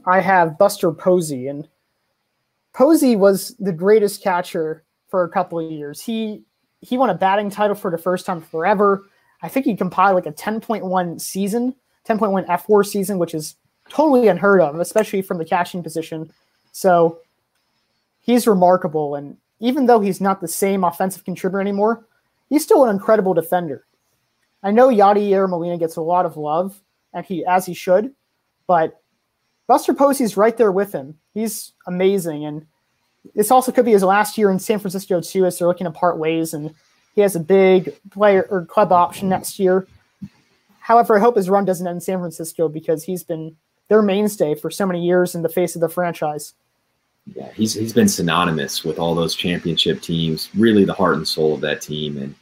[0.07, 1.49] I have Buster Posey.
[1.49, 1.69] And
[2.73, 6.01] Posey was the greatest catcher for a couple of years.
[6.01, 6.43] He
[6.81, 9.07] he won a batting title for the first time forever.
[9.43, 11.75] I think he compiled like a 10.1 season
[12.07, 13.57] 10.1 fWAR season, which is
[13.89, 16.31] totally unheard of, especially from the catching position.
[16.73, 17.19] So
[18.21, 19.15] he's remarkable.
[19.15, 22.07] And even though he's not the same offensive contributor anymore,
[22.49, 23.87] he's still an incredible defender.
[24.65, 26.81] I know Yadier Molina gets a lot of love,
[27.13, 28.13] and he as he should,
[28.67, 29.01] but
[29.67, 31.19] Buster Posey's right there with him.
[31.35, 32.67] He's amazing, and
[33.35, 35.91] this also could be his last year in San Francisco too, as they're looking to
[35.91, 36.75] part ways, and
[37.15, 39.87] he has a big player or club option next year.
[40.81, 43.57] However, I hope his run doesn't end in San Francisco because he's been
[43.89, 46.55] their mainstay for so many years in the face of the franchise.
[47.35, 51.55] Yeah, he's he's been synonymous with all those championship teams, really the heart and soul
[51.55, 52.19] of that team.
[52.19, 52.35] And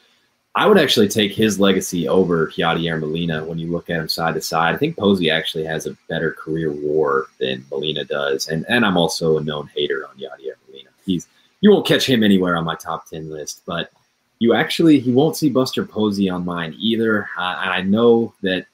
[0.54, 4.34] I would actually take his legacy over Yadier Molina when you look at him side
[4.34, 4.74] to side.
[4.74, 8.48] I think Posey actually has a better career WAR than Molina does.
[8.48, 10.90] And and I'm also a known hater on Yadier Molina.
[11.06, 11.26] He's
[11.62, 13.92] you won't catch him anywhere on my top ten list, but
[14.40, 17.28] you actually he won't see Buster Posey on mine either.
[17.38, 18.66] And I know that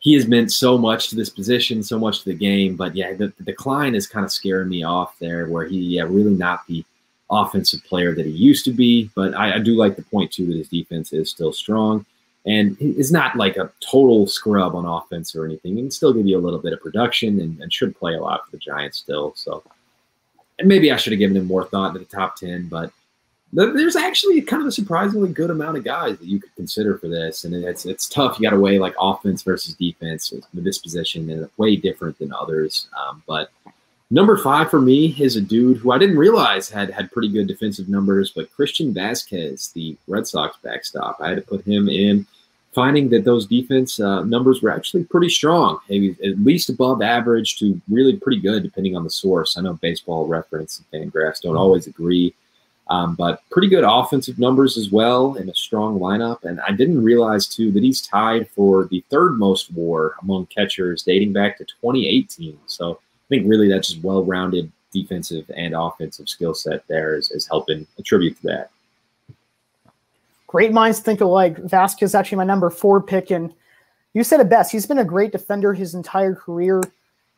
[0.00, 2.76] he has meant so much to this position, so much to the game.
[2.76, 6.04] But yeah, the, the decline is kind of scaring me off there, where he yeah
[6.04, 6.84] really not the
[7.30, 9.10] offensive player that he used to be.
[9.14, 12.04] But I, I do like the point too that his defense is still strong.
[12.46, 15.76] And is not like a total scrub on offense or anything.
[15.76, 18.46] Can still give you a little bit of production and, and should play a lot
[18.46, 19.34] for the Giants still.
[19.36, 19.62] So,
[20.58, 22.90] and maybe I should have given him more thought to the top 10, but
[23.52, 27.08] there's actually kind of a surprisingly good amount of guys that you could consider for
[27.08, 28.38] this, and it's it's tough.
[28.38, 32.88] You got to weigh like offense versus defense this position, and way different than others.
[32.98, 33.50] Um, but
[34.10, 37.46] number five for me is a dude who I didn't realize had had pretty good
[37.46, 41.18] defensive numbers, but Christian Vazquez, the Red Sox backstop.
[41.20, 42.26] I had to put him in,
[42.72, 47.58] finding that those defense uh, numbers were actually pretty strong, maybe at least above average
[47.58, 49.56] to really pretty good, depending on the source.
[49.56, 52.34] I know Baseball Reference and Fangraphs don't always agree
[52.90, 56.44] um, but pretty good offensive numbers as well and a strong lineup.
[56.44, 61.02] And I didn't realize, too, that he's tied for the third most war among catchers
[61.02, 62.58] dating back to 2018.
[62.66, 67.30] So I think really that's just well rounded defensive and offensive skill set there is,
[67.30, 68.70] is helping attribute to that.
[70.46, 71.56] Great minds think alike.
[71.58, 73.30] Vazquez is actually my number four pick.
[73.30, 73.52] And
[74.14, 74.72] you said it best.
[74.72, 76.82] He's been a great defender his entire career.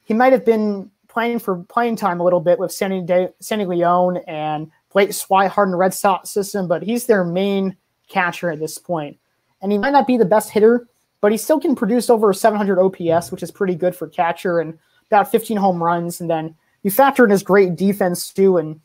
[0.04, 3.64] He might have been playing for playing time a little bit with Sandy, De- Sandy
[3.64, 7.76] Leon and Blake Swihart the Red Sox system, but he's their main
[8.08, 9.18] catcher at this point.
[9.60, 10.86] And he might not be the best hitter,
[11.20, 14.78] but he still can produce over 700 OPS, which is pretty good for catcher, and
[15.10, 16.20] about 15 home runs.
[16.20, 18.80] And then you factor in his great defense too, and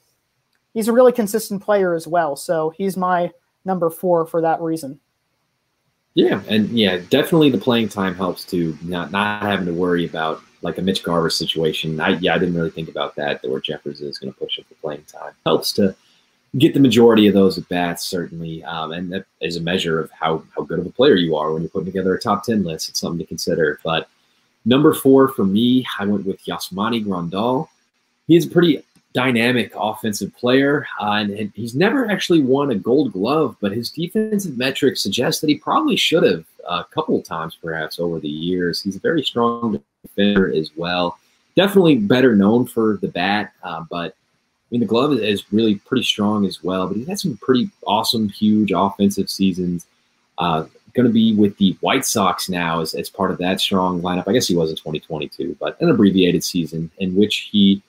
[0.74, 2.36] he's a really consistent player as well.
[2.36, 3.32] So he's my
[3.64, 5.00] number four for that reason.
[6.14, 8.78] Yeah, and yeah, definitely the playing time helps too.
[8.82, 12.00] Not not having to worry about like a Mitch Garver situation.
[12.00, 13.42] I yeah, I didn't really think about that.
[13.42, 15.94] That where Jeffers is going to push up the playing time helps to
[16.58, 20.10] get the majority of those at bats certainly, um, and that is a measure of
[20.12, 22.64] how how good of a player you are when you're putting together a top ten
[22.64, 22.88] list.
[22.88, 23.82] It's something to consider.
[23.84, 24.08] But
[24.66, 27.70] number four for me, I went with Yasmani Grandal.
[28.28, 33.14] He's a pretty dynamic offensive player, uh, and, and, he's never actually won a Gold
[33.14, 37.24] Glove, but his defensive metrics suggest that he probably should have uh, a couple of
[37.24, 38.82] times, perhaps over the years.
[38.82, 41.18] He's a very strong defender as well.
[41.56, 46.04] Definitely better known for the bat, uh, but I mean the glove is really pretty
[46.04, 46.88] strong as well.
[46.88, 49.88] But he's had some pretty awesome, huge offensive seasons.
[50.96, 54.28] Going to be with the White Sox now as, as part of that strong lineup.
[54.28, 57.82] I guess he was in 2022, but an abbreviated season in which he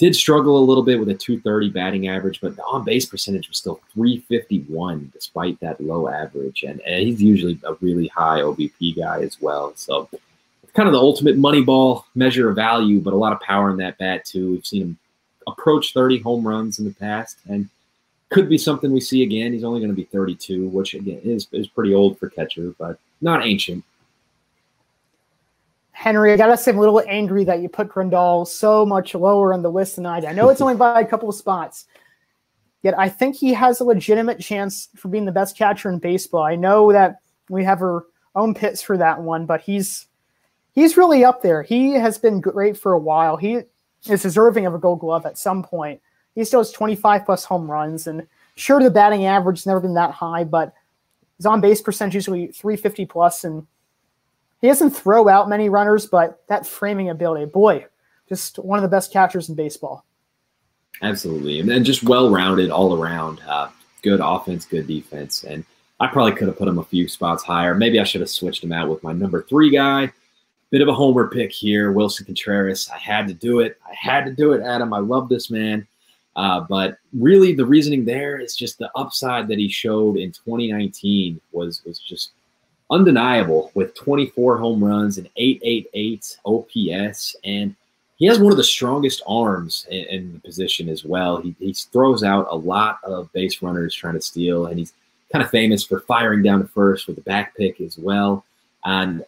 [0.00, 3.48] did struggle a little bit with a 230 batting average, but the on base percentage
[3.48, 6.62] was still 351 despite that low average.
[6.62, 9.72] And, and he's usually a really high OBP guy as well.
[9.76, 10.08] So
[10.62, 13.70] it's kind of the ultimate money ball measure of value, but a lot of power
[13.70, 14.52] in that bat too.
[14.52, 14.98] We've seen him
[15.46, 17.68] approach 30 home runs in the past and
[18.30, 19.52] could be something we see again.
[19.52, 22.98] He's only going to be 32, which again is, is pretty old for catcher, but
[23.20, 23.84] not ancient.
[25.92, 29.52] Henry, I gotta say, I'm a little angry that you put Grandal so much lower
[29.52, 30.30] on the list than I did.
[30.30, 31.84] I know it's only by a couple of spots,
[32.80, 36.42] yet I think he has a legitimate chance for being the best catcher in baseball.
[36.42, 37.20] I know that
[37.50, 40.06] we have our own pits for that one, but he's
[40.72, 41.62] he's really up there.
[41.62, 43.36] He has been great for a while.
[43.36, 43.58] He
[44.08, 46.00] is deserving of a Gold Glove at some point.
[46.34, 49.94] He still has 25 plus home runs, and sure, the batting average has never been
[49.94, 50.74] that high, but
[51.36, 53.66] his on base percentage usually 350 plus, and
[54.60, 57.86] he doesn't throw out many runners, but that framing ability, boy,
[58.28, 60.04] just one of the best catchers in baseball.
[61.02, 63.40] Absolutely, and just well rounded all around.
[63.46, 63.68] Uh,
[64.02, 65.64] good offense, good defense, and
[65.98, 67.74] I probably could have put him a few spots higher.
[67.74, 70.12] Maybe I should have switched him out with my number three guy.
[70.70, 72.88] Bit of a homer pick here, Willson Contreras.
[72.94, 73.78] I had to do it.
[73.84, 74.92] I had to do it, Adam.
[74.92, 75.86] I love this man.
[76.36, 81.40] Uh, but really, the reasoning there is just the upside that he showed in 2019
[81.52, 82.30] was was just
[82.90, 87.36] undeniable with 24 home runs and 888 OPS.
[87.44, 87.74] And
[88.16, 91.40] he has one of the strongest arms in, in, the position as well.
[91.40, 94.92] He, he throws out a lot of base runners trying to steal, and he's
[95.32, 98.44] kind of famous for firing down to first with the back pick as well.
[98.84, 99.24] And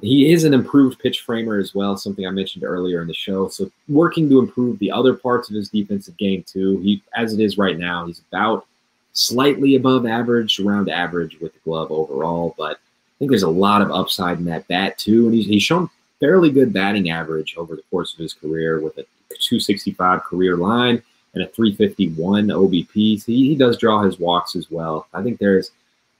[0.00, 3.48] he is an improved pitch framer as well, something I mentioned earlier in the show.
[3.48, 6.78] So working to improve the other parts of his defensive game too.
[6.80, 8.66] He, as it is right now, he's about
[9.12, 13.80] slightly above average, around average with the glove overall, but I think there's a lot
[13.80, 15.88] of upside in that bat too, and he's, he's shown
[16.20, 21.02] fairly good batting average over the course of his career with a 265 career line
[21.34, 23.20] and a 351 OBP.
[23.20, 25.06] So he, he does draw his walks as well.
[25.14, 25.70] I think there's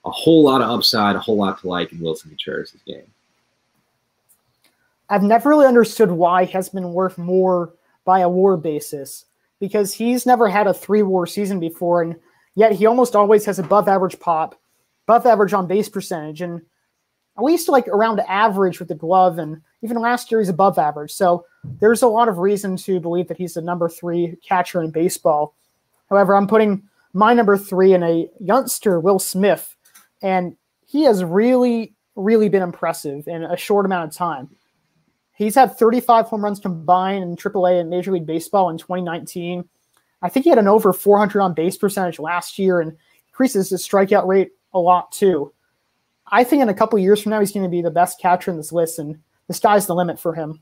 [0.05, 3.05] a whole lot of upside, a whole lot to like in Willson Contreras' game.
[5.09, 9.25] I've never really understood why he has been worth more by a war basis
[9.59, 12.15] because he's never had a three war season before, and
[12.55, 14.59] yet he almost always has above average pop,
[15.07, 16.61] above average on base percentage, and
[17.37, 21.11] at least like around average with the glove, and even last year he's above average.
[21.11, 21.45] So
[21.79, 25.55] there's a lot of reason to believe that he's the number three catcher in baseball.
[26.09, 26.83] However, I'm putting
[27.13, 29.75] my number three in a youngster, Will Smith,
[30.21, 30.55] and
[30.85, 34.49] he has really, really been impressive in a short amount of time.
[35.37, 39.69] He's had 35 home runs combined in AAA and Major League Baseball in 2019.
[40.21, 43.87] I think he had an over 400 on base percentage last year and increases his
[43.87, 45.53] strikeout rate a lot too.
[46.25, 48.49] I think in a couple years from now, he's going to be the best catcher
[48.49, 50.61] in this list, and the sky's the limit for him.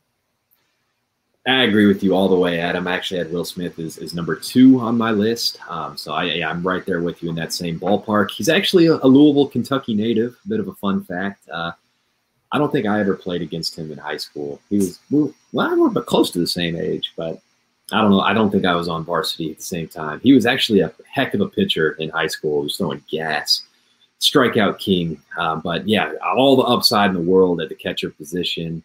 [1.48, 2.86] I agree with you all the way, Adam.
[2.86, 5.58] I actually had Will Smith as, as number two on my list.
[5.70, 8.32] Um, so I, I'm right there with you in that same ballpark.
[8.32, 10.38] He's actually a, Louisville, Kentucky native.
[10.48, 11.48] Bit of a fun fact.
[11.50, 11.72] Uh,
[12.56, 14.62] I don't think I ever played against him in high school.
[14.70, 17.42] He was, well, we're but close to the same age, but
[17.92, 18.22] I don't know.
[18.22, 20.22] I don't think I was on varsity at the same time.
[20.22, 22.62] He was actually a heck of a pitcher in high school.
[22.62, 23.64] He was throwing gas
[24.22, 25.22] strikeout king.
[25.38, 28.82] Uh, but yeah, all the upside in the world at the catcher position.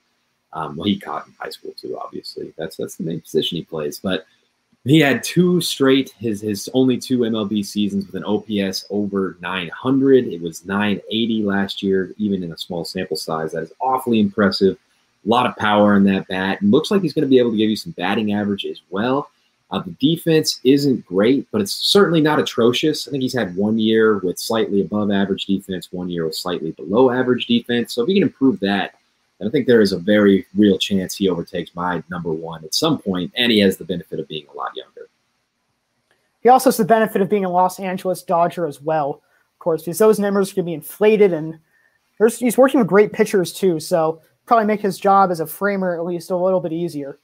[0.52, 1.96] Um, well, he caught in high school too.
[1.96, 4.00] Obviously, that's that's the main position he plays.
[4.00, 4.26] But
[4.84, 10.26] he had two straight his his only two MLB seasons with an OPS over 900.
[10.26, 13.52] It was 980 last year, even in a small sample size.
[13.52, 14.78] That is awfully impressive.
[15.26, 17.50] A lot of power in that bat, and looks like he's going to be able
[17.50, 19.30] to give you some batting average as well.
[19.70, 23.06] Uh, the defense isn't great, but it's certainly not atrocious.
[23.06, 26.72] I think he's had one year with slightly above average defense, one year with slightly
[26.72, 27.94] below average defense.
[27.94, 28.94] So if he can improve that,
[29.40, 32.74] then I think there is a very real chance he overtakes my number one at
[32.74, 35.08] some point, and he has the benefit of being a lot younger.
[36.42, 39.22] He also has the benefit of being a Los Angeles Dodger as well.
[39.54, 41.32] Of course, because those numbers can be inflated.
[41.32, 41.58] And
[42.18, 45.98] there's, he's working with great pitchers too, so probably make his job as a framer
[45.98, 47.18] at least a little bit easier.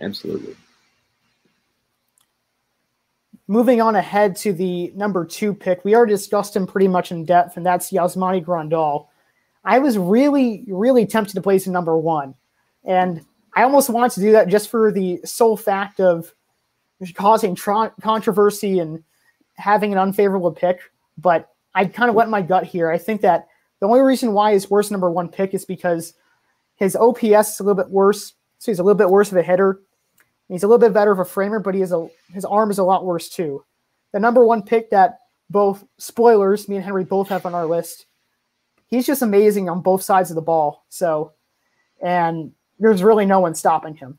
[0.00, 0.56] Absolutely.
[3.46, 7.24] Moving on ahead to the number two pick, we already discussed him pretty much in
[7.24, 9.06] depth, and that's Yasmani Grandal.
[9.64, 12.34] I was really, really tempted to place him number one.
[12.84, 16.32] And I almost wanted to do that just for the sole fact of
[17.14, 19.02] causing tr- controversy and
[19.54, 20.80] having an unfavorable pick.
[21.16, 22.90] But I kind of went my gut here.
[22.90, 23.48] I think that
[23.80, 26.14] the only reason why he's worse number one pick is because
[26.76, 28.34] his OPS is a little bit worse.
[28.58, 29.80] So he's a little bit worse of a hitter.
[30.48, 32.78] He's a little bit better of a framer, but he has a his arm is
[32.78, 33.64] a lot worse too.
[34.12, 38.06] The number one pick that both spoilers, me and Henry both have on our list.
[38.88, 40.84] He's just amazing on both sides of the ball.
[40.88, 41.32] So,
[42.02, 44.18] and there's really no one stopping him.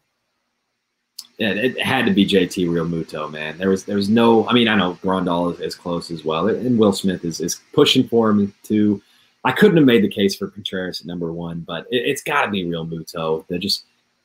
[1.38, 3.57] Yeah, it had to be JT Realmuto, man.
[3.57, 4.47] There was there was no.
[4.47, 7.61] I mean, I know Grandal is, is close as well, and Will Smith is is
[7.74, 9.01] pushing for him too.
[9.43, 12.45] I couldn't have made the case for Contreras at number one, but it, has got
[12.45, 13.45] to be Realmuto.
[13.47, 13.84] They're just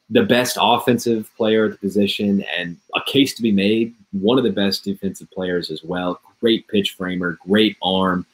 [0.09, 3.95] the best offensive player at the position and a case to be made.
[4.13, 6.21] One of the best defensive players as well.
[6.41, 8.25] Great pitch framer, great arm.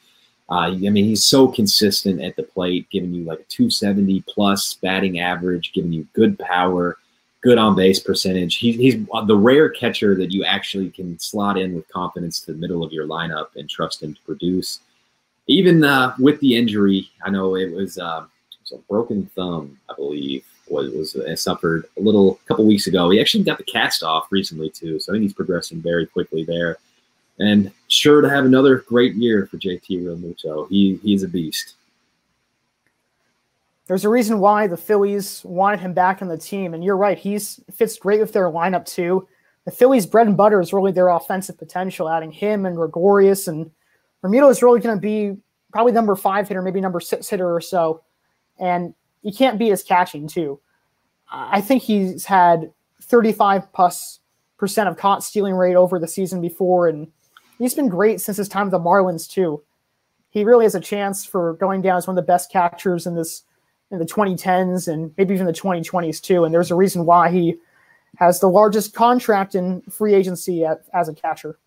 [0.49, 4.75] Uh, I mean, he's so consistent at the plate, giving you like a 270 plus
[4.75, 6.97] batting average, giving you good power,
[7.41, 8.55] good on base percentage.
[8.55, 12.57] He, he's the rare catcher that you actually can slot in with confidence to the
[12.57, 14.79] middle of your lineup and trust him to produce.
[15.47, 19.77] Even uh, with the injury, I know it was, uh, it was a broken thumb,
[19.89, 23.09] I believe was was uh, suffered a little a couple weeks ago.
[23.09, 26.43] He actually got the cast off recently too, so I think he's progressing very quickly
[26.43, 26.77] there.
[27.39, 30.67] And sure to have another great year for JT Realmuto.
[30.69, 31.75] He he's a beast.
[33.87, 37.17] There's a reason why the Phillies wanted him back on the team, and you're right.
[37.17, 39.27] He's fits great with their lineup too.
[39.65, 42.09] The Phillies' bread and butter is really their offensive potential.
[42.09, 43.69] Adding him and Gregorius and
[44.23, 45.37] Realmuto is really going to be
[45.71, 48.01] probably number five hitter, maybe number six hitter or so.
[48.59, 50.59] And you can't beat his catching too.
[51.31, 52.71] I think he's had
[53.01, 54.19] 35 plus
[54.57, 57.07] percent of caught stealing rate over the season before, and
[57.57, 59.63] he's been great since his time with the Marlins too.
[60.29, 63.15] He really has a chance for going down as one of the best catchers in
[63.15, 63.43] this
[63.89, 66.43] in the 2010s and maybe even the 2020s too.
[66.43, 67.55] And there's a reason why he
[68.17, 71.57] has the largest contract in free agency at, as a catcher.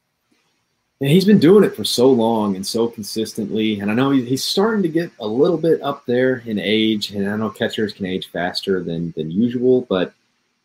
[1.01, 3.81] And he's been doing it for so long and so consistently.
[3.81, 7.11] And I know he's starting to get a little bit up there in age.
[7.13, 10.13] And I know catchers can age faster than than usual, but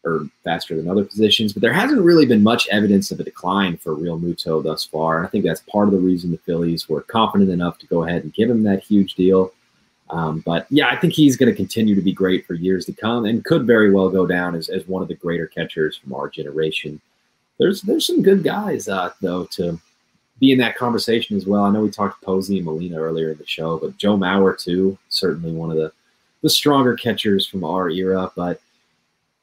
[0.05, 1.51] or faster than other positions.
[1.51, 5.17] But there hasn't really been much evidence of a decline for Realmuto thus far.
[5.17, 8.03] And I think that's part of the reason the Phillies were confident enough to go
[8.03, 9.51] ahead and give him that huge deal.
[10.11, 12.93] Um, but yeah, I think he's going to continue to be great for years to
[12.93, 16.13] come and could very well go down as, as one of the greater catchers from
[16.13, 17.01] our generation.
[17.57, 19.79] There's there's some good guys uh, though to
[20.39, 21.63] be in that conversation as well.
[21.63, 24.97] I know we talked Posey and Molina earlier in the show, but Joe Mauer too,
[25.09, 25.91] certainly one of the
[26.41, 28.31] the stronger catchers from our era.
[28.35, 28.61] But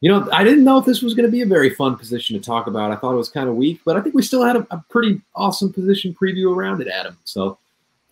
[0.03, 2.36] you know, I didn't know if this was going to be a very fun position
[2.36, 2.90] to talk about.
[2.90, 4.84] I thought it was kind of weak, but I think we still had a, a
[4.90, 7.16] pretty awesome position preview around it, Adam.
[7.22, 7.57] So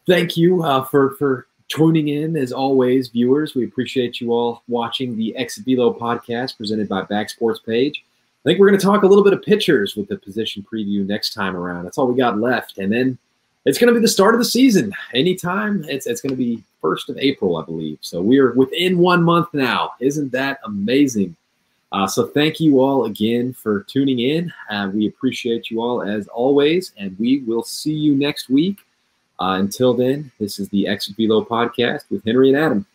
[0.07, 3.57] thank you uh, for for tuning in as always, viewers.
[3.57, 5.35] We appreciate you all watching the
[5.67, 8.05] Velo podcast presented by Back Sports Page.
[8.07, 11.05] I think we're going to talk a little bit of pitchers with the position preview
[11.05, 11.85] next time around.
[11.85, 12.79] That's all we got left.
[12.79, 13.19] And then
[13.65, 14.93] it's going to be the start of the season.
[15.13, 17.99] Anytime it's, it's going to be 1st of April, I believe.
[18.01, 19.93] So we are within one month now.
[20.01, 21.37] Isn't that amazing?
[21.93, 24.53] Uh, so thank you all again for tuning in.
[24.71, 28.79] Uh, we appreciate you all as always, and we will see you next week.
[29.41, 32.87] Uh, until then, this is the Exit Velo podcast with Henry and Adam.